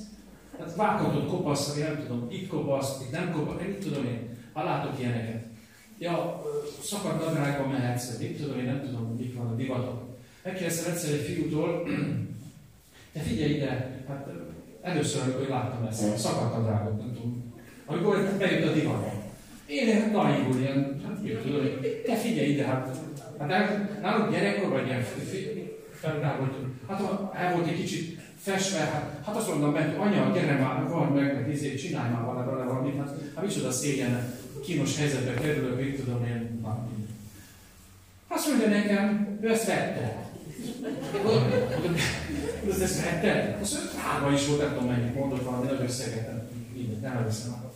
[0.59, 4.28] hát vághatott kopasz, nem tudom, itt kopasz, itt nem kopasz, mit tudom én,
[4.59, 5.43] ha látok ilyeneket.
[5.97, 6.41] Ja,
[6.83, 10.17] szakadt nadrágba mehetsz, mit tudom én, nem tudom, mik van a divatok.
[10.43, 11.87] Megkérdeztem egyszer egy fiútól,
[13.13, 14.27] de figyelj ide, hát
[14.81, 17.53] először, amikor láttam ezt, szakadt nadrágot, nem tudom,
[17.85, 19.11] amikor bejött a divat.
[19.65, 21.65] Én naivul, ilyen, hát mit tudom,
[22.05, 22.97] te figyelj ide, hát,
[23.39, 25.03] hát nálunk gyerekkor vagy ilyen
[26.01, 26.51] fel volt,
[26.87, 27.01] hát
[27.35, 31.33] el volt egy kicsit festve, hát, hát azt mondom, mert anya, gyere már, van meg,
[31.33, 36.25] meg izé, csinálj már vele valamit, hát, hát micsoda szégyen, kínos helyzetbe kerülök, mit tudom
[36.25, 36.87] én, na,
[38.27, 40.27] Azt mondja nekem, ő ezt vette.
[42.69, 43.57] Ez ezt vette?
[43.61, 47.49] Azt mondja, hárma is volt, nem tudom mennyit mondott valami nagy összeget, mindent, nem elveszem
[47.49, 47.71] már.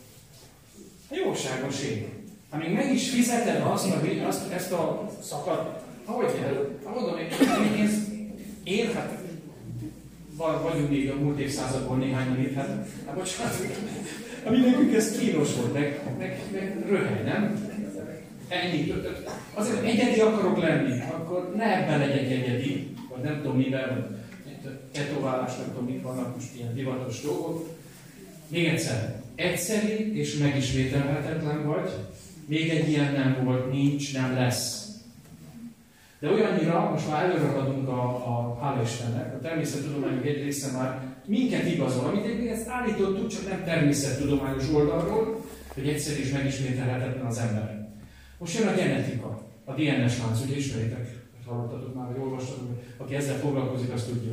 [1.25, 2.07] Jóságos ég.
[2.49, 3.87] Ha még meg is fizeted azt,
[4.27, 6.25] azt ezt a szakat, ahogy
[6.85, 7.27] hát mondom, én,
[7.77, 7.89] én,
[8.63, 9.23] én, hát
[10.37, 12.67] vagyunk még a múlt évszázadból néhány itt, hát,
[13.05, 13.53] hát bocsánat,
[14.45, 17.71] ami nekünk ez kínos volt, meg, meg, meg röhely, nem?
[18.47, 18.93] Ennyi.
[19.53, 24.21] Azért egyedi akarok lenni, akkor ne ebben legyek egyedi, vagy nem tudom mivel,
[24.91, 27.69] tetoválás, nem tudom mit vannak most ilyen divatos dolgok.
[28.47, 31.89] Még egyszer, egyszerű és megismételhetetlen vagy,
[32.45, 34.87] még egy ilyen nem volt, nincs, nem lesz.
[36.19, 41.12] De olyannyira, most már előre haladunk a, a hála Istennek, a természettudományok egy része már
[41.25, 47.37] minket igazol, amit egyébként ezt állítottuk, csak nem természettudományos oldalról, hogy egyszerű és megismételhetetlen az
[47.37, 47.89] ember.
[48.37, 53.37] Most jön a genetika, a DNS lánc, ugye ismeritek, hallottatok már, vagy olvastatok, aki ezzel
[53.37, 54.31] foglalkozik, azt tudja.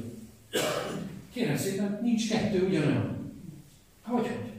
[1.32, 3.32] Kérem szépen, nincs kettő ugyanolyan.
[4.02, 4.50] Hogy, hogy?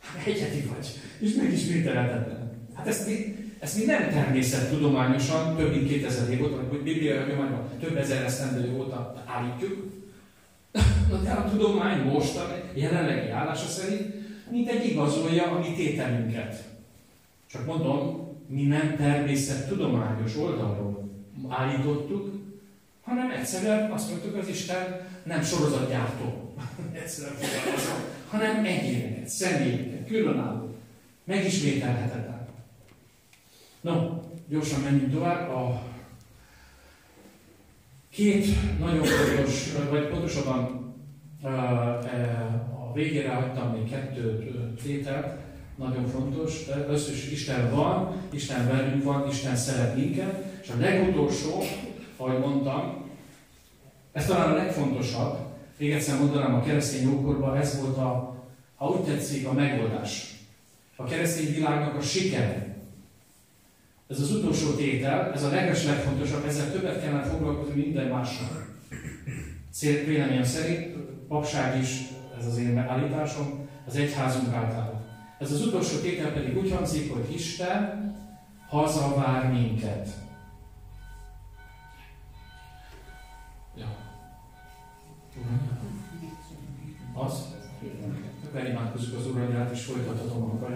[0.00, 0.86] Hát egyedi vagy,
[1.18, 2.50] és megismételhetetlen.
[2.74, 7.68] Hát ezt mi, ezt mi nem természettudományosan, több mint 2000 év óta, vagy Biblia hagyományban
[7.80, 9.85] több ezer esztendő óta állítjuk.
[11.12, 14.16] A tudomány most a jelenlegi állása szerint
[14.50, 16.64] mint egy igazolja a mi tételünket.
[17.46, 21.10] Csak mondom, mi nem természettudományos oldalról
[21.48, 22.34] állítottuk,
[23.02, 26.54] hanem egyszerűen azt mondtuk, az Isten nem sorozatgyártó,
[27.02, 27.34] egyszerűen
[28.28, 30.74] hanem egyéneket, személyeket, különálló,
[31.24, 32.46] megismételhetetlen.
[33.80, 35.48] No, gyorsan menjünk tovább.
[35.48, 35.82] A
[38.10, 38.46] két
[38.78, 40.85] nagyon fontos, vagy pontosabban
[41.42, 45.36] a végére hagytam még kettő tételt,
[45.76, 46.66] nagyon fontos.
[46.66, 51.62] Először is Isten van, Isten velünk van, Isten szeret minket, és a legutolsó,
[52.16, 53.04] ahogy mondtam,
[54.12, 55.38] ez talán a legfontosabb,
[55.78, 58.36] még egyszer mondanám, a keresztény ókorban ez volt a,
[58.76, 60.34] ha úgy tetszik, a megoldás.
[60.96, 62.76] A keresztény világnak a sikere.
[64.08, 68.66] Ez az utolsó tétel, ez a leges legfontosabb, ezzel többet kellene foglalkozni minden mással.
[69.80, 70.95] Véleményem szerint,
[71.28, 72.00] papság is,
[72.38, 75.04] ez az én állításom, az egyházunk által.
[75.38, 78.14] Ez az utolsó tétel pedig úgy hangzik, hogy Isten
[78.68, 80.08] hazavár minket.
[83.76, 83.86] Ja.
[87.14, 87.54] Az?
[88.46, 90.66] Akkor imádkozzuk az Urat, és folytathatom, a.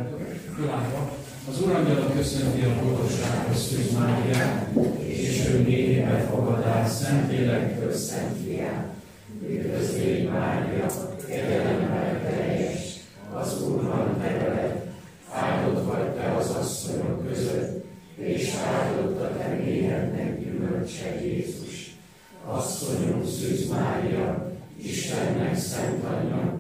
[0.55, 1.17] Fölállva.
[1.49, 9.00] Az Urangyala köszönti a boldogsághoz Szűz Máriát, és ő mély befogadás Szentlélek Szent Fiát.
[9.49, 10.87] Üdvözlégy Mária,
[11.27, 12.97] kegyelemmel teljes,
[13.35, 14.93] az Úr van veled,
[15.33, 17.85] áldott vagy te az asszonyok között,
[18.17, 21.97] és áldott a te méhednek gyümölcse Jézus.
[22.45, 26.59] Asszonyom Szűz Mária, Istennek szent anyja,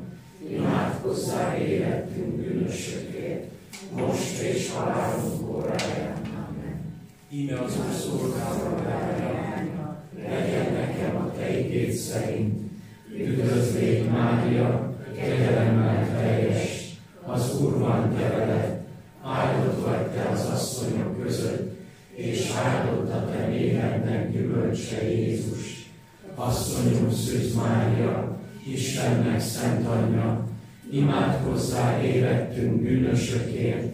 [0.50, 3.44] imádkozzál életünk bűnösökért,
[3.92, 6.20] most és halálunk óráján.
[6.24, 6.80] Amen.
[7.30, 12.59] Íme az Úr szolgáltatája, legyen nekem a Te igéd szerint.
[33.20, 33.89] Érettünk bűnösökért,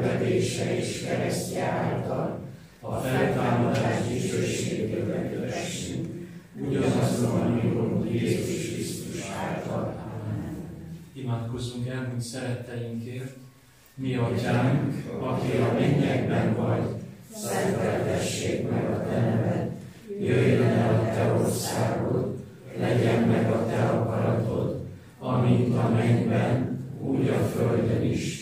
[0.00, 2.38] kínszenvedése és keresztje által
[2.80, 6.06] a feltámadás dicsőségébe kövessünk,
[6.68, 9.82] ugyanazon a mi Jézus Krisztus által.
[9.82, 10.56] Amen.
[11.12, 13.36] Imádkozzunk el, hogy szeretteinkért.
[13.94, 16.82] Mi atyánk, aki a mennyekben vagy,
[17.34, 19.70] szenteltessék meg a te neved,
[20.20, 22.36] jöjjön el a te országod,
[22.78, 24.86] legyen meg a te akaratod,
[25.18, 28.39] amint a mennyben, úgy a földön is.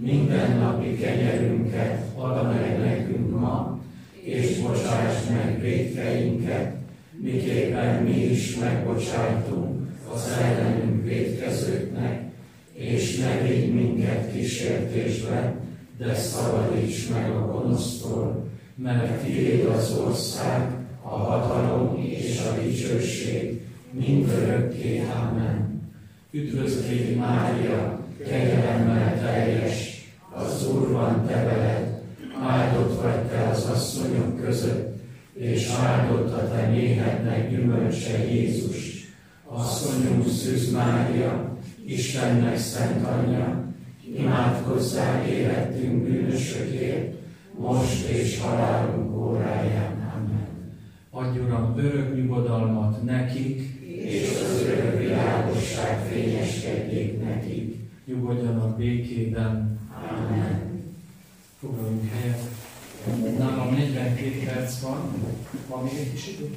[0.00, 3.80] Minden napi kenyerünket add meg nekünk ma,
[4.22, 6.76] és bocsáss meg védkeinket,
[7.20, 12.22] miképpen mi is megbocsájtunk az ellenünk védkezőknek,
[12.72, 15.54] és ne védj minket kísértésbe,
[15.98, 20.70] de szabadíts meg a gonosztól, mert tiéd az ország,
[21.02, 24.98] a hatalom és a dicsőség, mindörökké.
[24.98, 25.82] Amen.
[26.30, 29.87] Üdvözlégy Mária, kegyelemmel teljes,
[30.44, 32.02] az Úr van te veled,
[32.42, 34.98] áldott vagy te az asszonyok között,
[35.32, 39.06] és áldott a te méhednek gyümölcse Jézus.
[39.44, 43.64] Asszonyunk Szűz Mária, Istennek szent anyja,
[44.16, 47.14] imádkozzál életünk bűnösökért,
[47.58, 50.12] most és halálunk óráján.
[50.16, 50.48] Amen.
[51.10, 53.60] Adj Uram örök nyugodalmat nekik,
[54.04, 57.76] és az örök világosság fényeskedjék nekik.
[58.06, 59.77] Nyugodjanak békében.
[61.60, 62.40] Foglaljunk helyet.
[63.38, 64.98] Nálam 42 perc van.
[65.68, 66.56] Van még egy kis idő?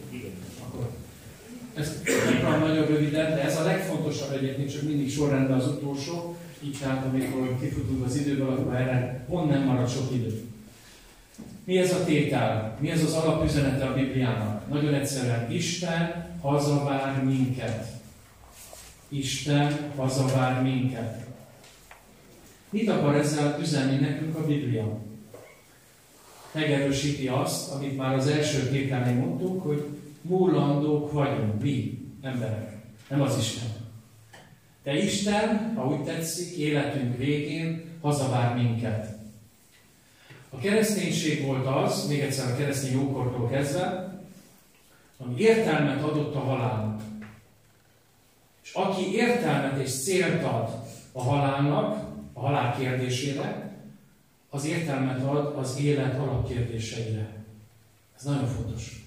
[0.68, 0.90] Akkor
[1.76, 2.02] ez
[2.44, 6.36] nem nagyon röviden, de ez a legfontosabb egyébként, csak mindig sorrendben az utolsó.
[6.64, 10.42] Így tehát, amikor kifutunk az időből, akkor erre pont nem marad sok idő.
[11.64, 12.78] Mi ez a tétel?
[12.80, 14.70] Mi ez az alapüzenete a Bibliának?
[14.70, 17.88] Nagyon egyszerűen, Isten hazavár minket.
[19.08, 21.26] Isten hazavár minket.
[22.72, 24.98] Mit akar ezzel üzenni nekünk a Biblia?
[26.52, 29.86] Megerősíti azt, amit már az első tételnél mondtuk, hogy
[30.22, 32.76] múlandók vagyunk, mi, emberek,
[33.10, 33.70] nem az Isten.
[34.84, 39.18] De Isten, ha úgy tetszik, életünk végén hazavár minket.
[40.50, 44.20] A kereszténység volt az, még egyszer a keresztény jókortól kezdve,
[45.18, 47.02] ami értelmet adott a halálnak.
[48.64, 50.70] És aki értelmet és célt ad
[51.12, 52.11] a halálnak,
[52.42, 53.72] a halál kérdésére,
[54.50, 57.44] az értelmet ad az élet alapkérdéseire.
[58.16, 59.06] Ez nagyon fontos.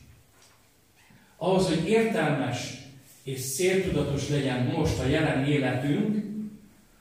[1.36, 2.74] Ahhoz, hogy értelmes
[3.22, 6.24] és széltudatos legyen most a jelen életünk,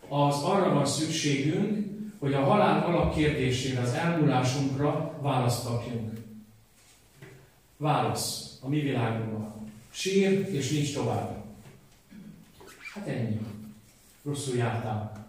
[0.07, 1.87] az arra van szükségünk,
[2.19, 6.11] hogy a halál alapkérdésére, az elmúlásunkra választ kapjunk.
[7.77, 9.71] Válasz a mi világunkban.
[9.89, 11.43] Sír, és nincs tovább.
[12.93, 13.39] Hát ennyi.
[14.23, 15.22] Rosszul jártál.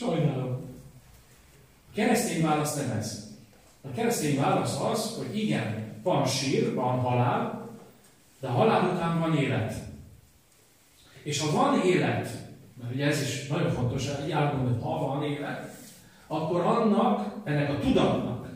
[0.00, 0.60] Sajnálom.
[1.94, 3.28] Keresztény válasz nem ez.
[3.82, 7.68] A keresztény válasz az, hogy igen, van sír, van halál,
[8.40, 9.74] de a halál után van élet.
[11.22, 12.28] És ha van élet,
[12.80, 15.74] mert ugye ez is nagyon fontos, elmondani, hogy ha van élet,
[16.26, 18.48] akkor annak, ennek a tudatnak,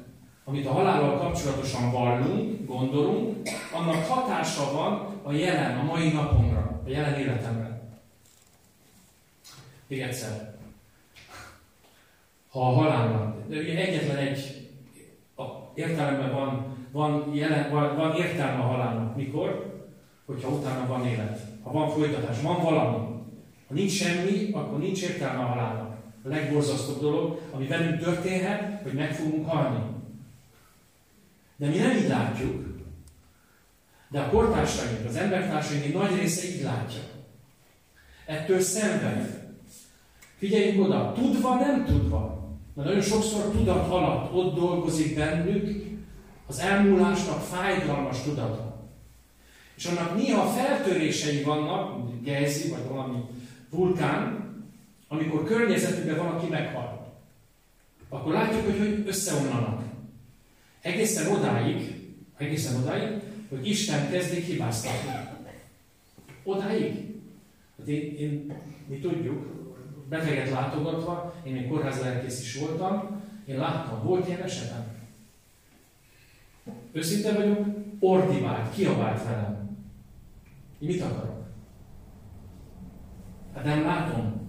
[0.45, 6.89] amit a halállal kapcsolatosan vallunk, gondolunk, annak hatása van a jelen, a mai napomra, a
[6.89, 7.83] jelen életemre.
[9.87, 10.54] Még egyszer.
[12.55, 14.69] Ha a halálnak, de egyetlen egy
[15.37, 15.43] a
[15.75, 19.17] értelemben van, van, jelen, van, van értelme a halálnak.
[19.17, 19.83] Mikor?
[20.27, 21.41] Hogyha utána van élet.
[21.63, 22.97] Ha van folytatás, van valami.
[23.69, 25.97] Ha nincs semmi, akkor nincs értelme a halálnak.
[26.25, 29.83] A legborzasztóbb dolog, ami velünk történhet, hogy meg fogunk halni.
[31.57, 32.65] De mi nem így látjuk.
[34.11, 37.01] De a kortársaink, az embertársaink nagy része így látja.
[38.27, 39.43] Ettől szenved.
[40.37, 42.34] Figyeljünk oda, tudva, nem tudva.
[42.75, 45.85] Mert nagyon sokszor tudat alatt ott dolgozik bennük
[46.47, 48.75] az elmúlásnak fájdalmas tudata.
[49.77, 53.19] És annak néha feltörései vannak, gejzi, vagy valami
[53.71, 54.45] vulkán,
[55.09, 57.15] amikor környezetünkben valaki meghal.
[58.09, 59.83] Akkor látjuk, hogy, hogy összeomlanak.
[60.81, 62.03] Egészen odáig,
[62.37, 65.09] egészen odáig, hogy Isten kezdi hibáztatni.
[66.43, 66.93] Odáig.
[67.79, 68.57] Hát én, én,
[68.87, 69.64] mi tudjuk,
[70.09, 74.95] beteget látogatva, én még kórházlelkész is voltam, én láttam, volt ilyen esetem.
[76.93, 77.67] Őszinte vagyok,
[77.99, 79.79] ordivált, kiabált velem.
[80.79, 81.45] Én mit akarok?
[83.55, 84.41] Hát nem látom,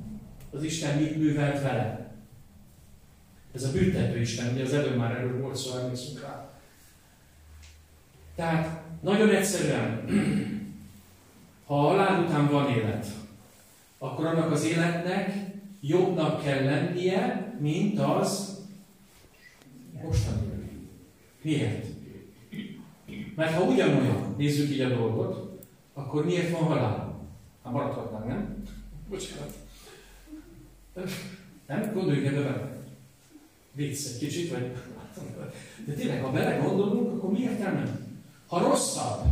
[0.51, 2.15] az Isten mit művelt vele.
[3.53, 6.49] Ez a büntető Isten, ugye az előbb már erről volt szó, emlékszünk rá.
[8.35, 10.05] Tehát nagyon egyszerűen,
[11.65, 13.07] ha a halál után van élet,
[13.97, 15.44] akkor annak az életnek
[15.87, 18.59] jobbnak kell lennie, mint az
[20.03, 20.53] mostani.
[21.41, 21.85] Miért?
[23.35, 25.59] Mert ha ugyanolyan, nézzük így a dolgot,
[25.93, 27.27] akkor miért van halál?
[27.63, 28.63] Hát maradhatnánk, nem?
[29.09, 29.53] Bocsánat.
[31.67, 31.93] Nem?
[31.93, 32.83] Gondoljuk ebbe bele.
[33.71, 34.71] Vicc egy kicsit, vagy...
[35.85, 37.99] De tényleg, ha belegondolunk, akkor mi értelme?
[38.47, 39.25] Ha rosszabb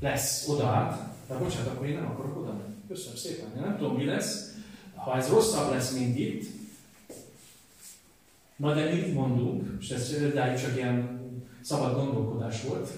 [0.00, 2.74] lesz oda át, de bocsánat, akkor én nem akarok oda menni.
[2.88, 3.56] Köszönöm szépen.
[3.56, 4.45] Én nem tudom, mi lesz.
[5.06, 6.44] Ha ez rosszabb lesz, mint itt,
[8.56, 11.20] na de mit mondunk, és ez de csak ilyen
[11.60, 12.90] szabad gondolkodás volt,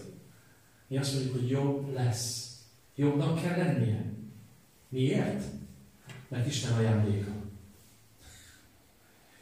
[0.87, 2.57] mi azt mondjuk, hogy jobb lesz.
[2.95, 4.13] Jobbnak kell lennie.
[4.89, 5.45] Miért?
[6.29, 7.31] Mert Isten ajándéka.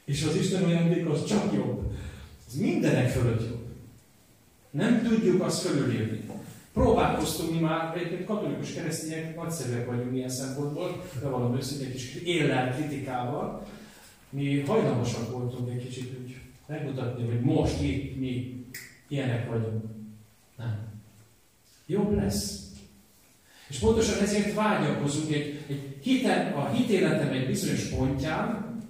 [0.04, 1.92] És az Isten ajándéka az csak jobb.
[2.46, 3.66] Az mindenek fölött jobb.
[4.70, 6.30] Nem tudjuk azt fölülírni.
[6.76, 12.74] Próbálkoztunk mi már, egyébként katolikus keresztények nagyszerűek vagyunk ilyen szempontból, de valami őszintén kis éllel,
[12.74, 13.66] kritikával.
[14.30, 18.64] Mi hajlamosak voltunk egy kicsit úgy megmutatni, hogy most itt mi
[19.08, 19.84] ilyenek vagyunk.
[20.56, 20.78] Nem.
[21.86, 22.70] Jobb lesz.
[23.68, 28.80] És pontosan ezért vágyakozunk egy, egy hitel, a hitéletem egy bizonyos pontján,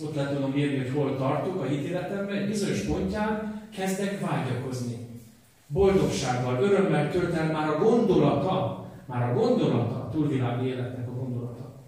[0.00, 5.08] ott lehet tudom mérni, hogy hol tartok a hitéletemben, egy bizonyos pontján kezdek vágyakozni
[5.72, 11.84] boldogsággal, örömmel tölt el már a gondolata, már a gondolata, a túlvilági életnek a gondolata.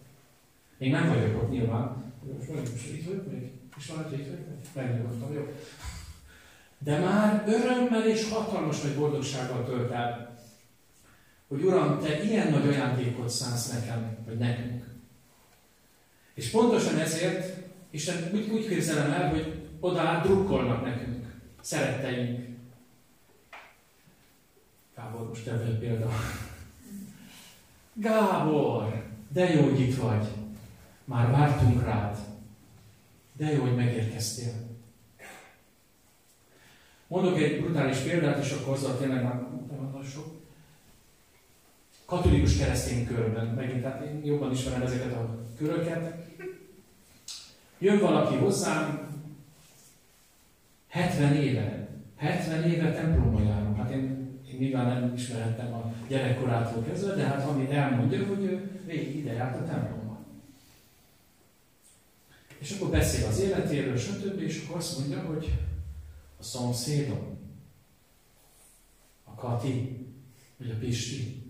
[0.79, 2.13] Még nem vagyok ott nyilván.
[2.37, 3.51] Most mondjuk, most itt vagyok még?
[3.77, 5.35] És van, itt vagyok?
[5.35, 5.53] Jó.
[6.79, 10.37] De már örömmel és hatalmas nagy boldogsággal tölt el,
[11.49, 14.85] hogy Uram, Te ilyen nagy ajándékot szánsz nekem, vagy nekünk.
[16.35, 17.57] És pontosan ezért
[17.91, 21.27] Isten úgy, úgy képzelem el, hogy oda drukkolnak nekünk,
[21.61, 22.52] szeretteink,
[25.13, 26.11] Gábor, most te vagy példa.
[27.93, 30.27] Gábor, de jó, hogy itt vagy.
[31.05, 32.19] Már vártunk rád.
[33.33, 34.53] De jó, hogy megérkeztél.
[37.07, 40.41] Mondok egy brutális példát, és akkor azzal tényleg már nagyon sok.
[42.05, 46.27] Katolikus keresztény körben, megint tehát én jobban ismerem ezeket a köröket.
[47.79, 49.09] Jön valaki hozzám,
[50.89, 53.62] 70 éve, 70 éve templomba járom.
[54.53, 59.33] Én nyilván nem ismerhettem a gyerekkorától kezdve, de hát ami elmondja, hogy ő végig ide
[59.33, 60.19] járt a templomban.
[62.59, 64.41] És akkor beszél az életéről, stb.
[64.41, 65.59] És akkor azt mondja, hogy
[66.39, 67.39] a szomszédom,
[69.25, 70.07] a Kati,
[70.57, 71.43] vagy a Pisti.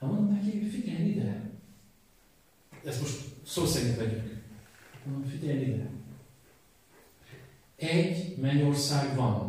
[0.00, 1.50] Hát mondom neki, figyelj ide.
[2.84, 4.42] Ezt most szó szerint vegyük.
[5.04, 5.90] Mondom, figyelj ide.
[7.76, 9.47] Egy mennyország van.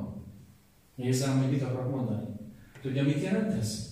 [1.00, 2.28] Nézzem, hogy mit akarok mondani.
[2.82, 3.90] Tudja, mit jelent ez?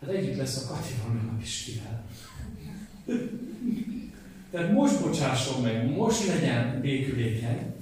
[0.00, 2.04] Hát együtt lesz a Katival, meg a Pistivel.
[4.50, 7.74] Tehát most bocsásson meg, most legyen békülékeny,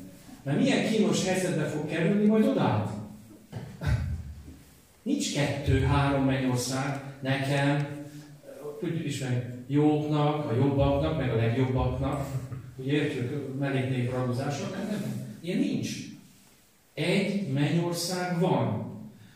[0.43, 2.93] mert milyen kínos helyzetbe fog kerülni majd odát.
[5.03, 7.87] Nincs kettő, három mennyország nekem,
[8.81, 12.27] tudjuk is meg, jóknak, a jobbaknak, meg a legjobbaknak.
[12.77, 15.37] Ugye értjük, melléknék ragozások, nem, nem.
[15.41, 16.10] Ilyen nincs.
[16.95, 18.89] Egy mennyország van.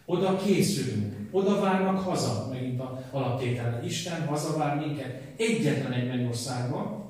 [0.07, 1.14] Oda készülünk.
[1.30, 2.48] Oda várnak haza.
[2.52, 3.84] Megint a alaptétel.
[3.84, 5.22] Isten hazavár minket.
[5.36, 7.05] Egyetlen egy mennyország van.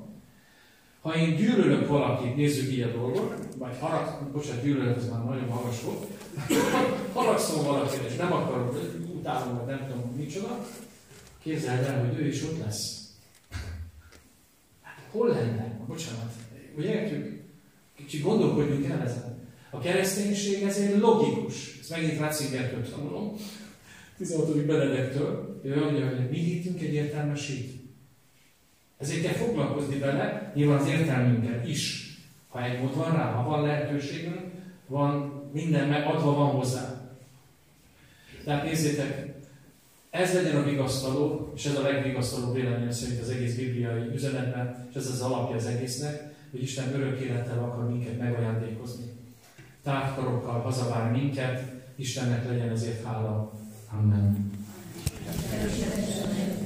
[1.05, 5.49] Ha én gyűlölök valakit, nézzük így a dolgot, vagy harag, bocsánat, gyűlölet, ez már nagyon
[5.49, 6.07] magas volt,
[7.15, 8.81] haragszom valakit, és nem akarok,
[9.15, 10.67] utálom, vagy nem tudom, micsoda,
[11.43, 13.09] képzeld el, hogy ő is ott lesz.
[14.83, 15.81] Hát hol lenne?
[15.87, 16.33] Bocsánat,
[16.77, 17.43] ugye értjük?
[17.97, 19.34] Kicsit gondolkodjunk el ezen.
[19.75, 21.79] A kereszténység ezért logikus.
[21.81, 23.37] Ezt megint Ratzingertől tanulom.
[24.17, 24.67] 16.
[24.67, 25.61] Benedektől.
[25.65, 27.73] Ő mondja, hogy mi hitünk egy értelmes hit.
[28.99, 32.13] Ezért kell foglalkozni vele, nyilván az értelmünkkel is.
[32.49, 34.41] Ha egy mód van rá, ha van lehetőségünk,
[34.87, 37.11] van minden adva van hozzá.
[38.45, 39.33] Tehát nézzétek,
[40.11, 44.97] Ez legyen a vigasztaló, és ez a legvigasztalóbb véleményem szerint az egész bibliai üzenetben, és
[44.97, 49.14] ez az alapja az egésznek, hogy Isten örök élettel akar minket megajándékozni
[49.85, 51.73] tárkarokkal hazavár minket.
[51.97, 53.53] Istennek legyen ezért hála.
[53.93, 54.51] Amen.
[55.53, 56.64] Amen.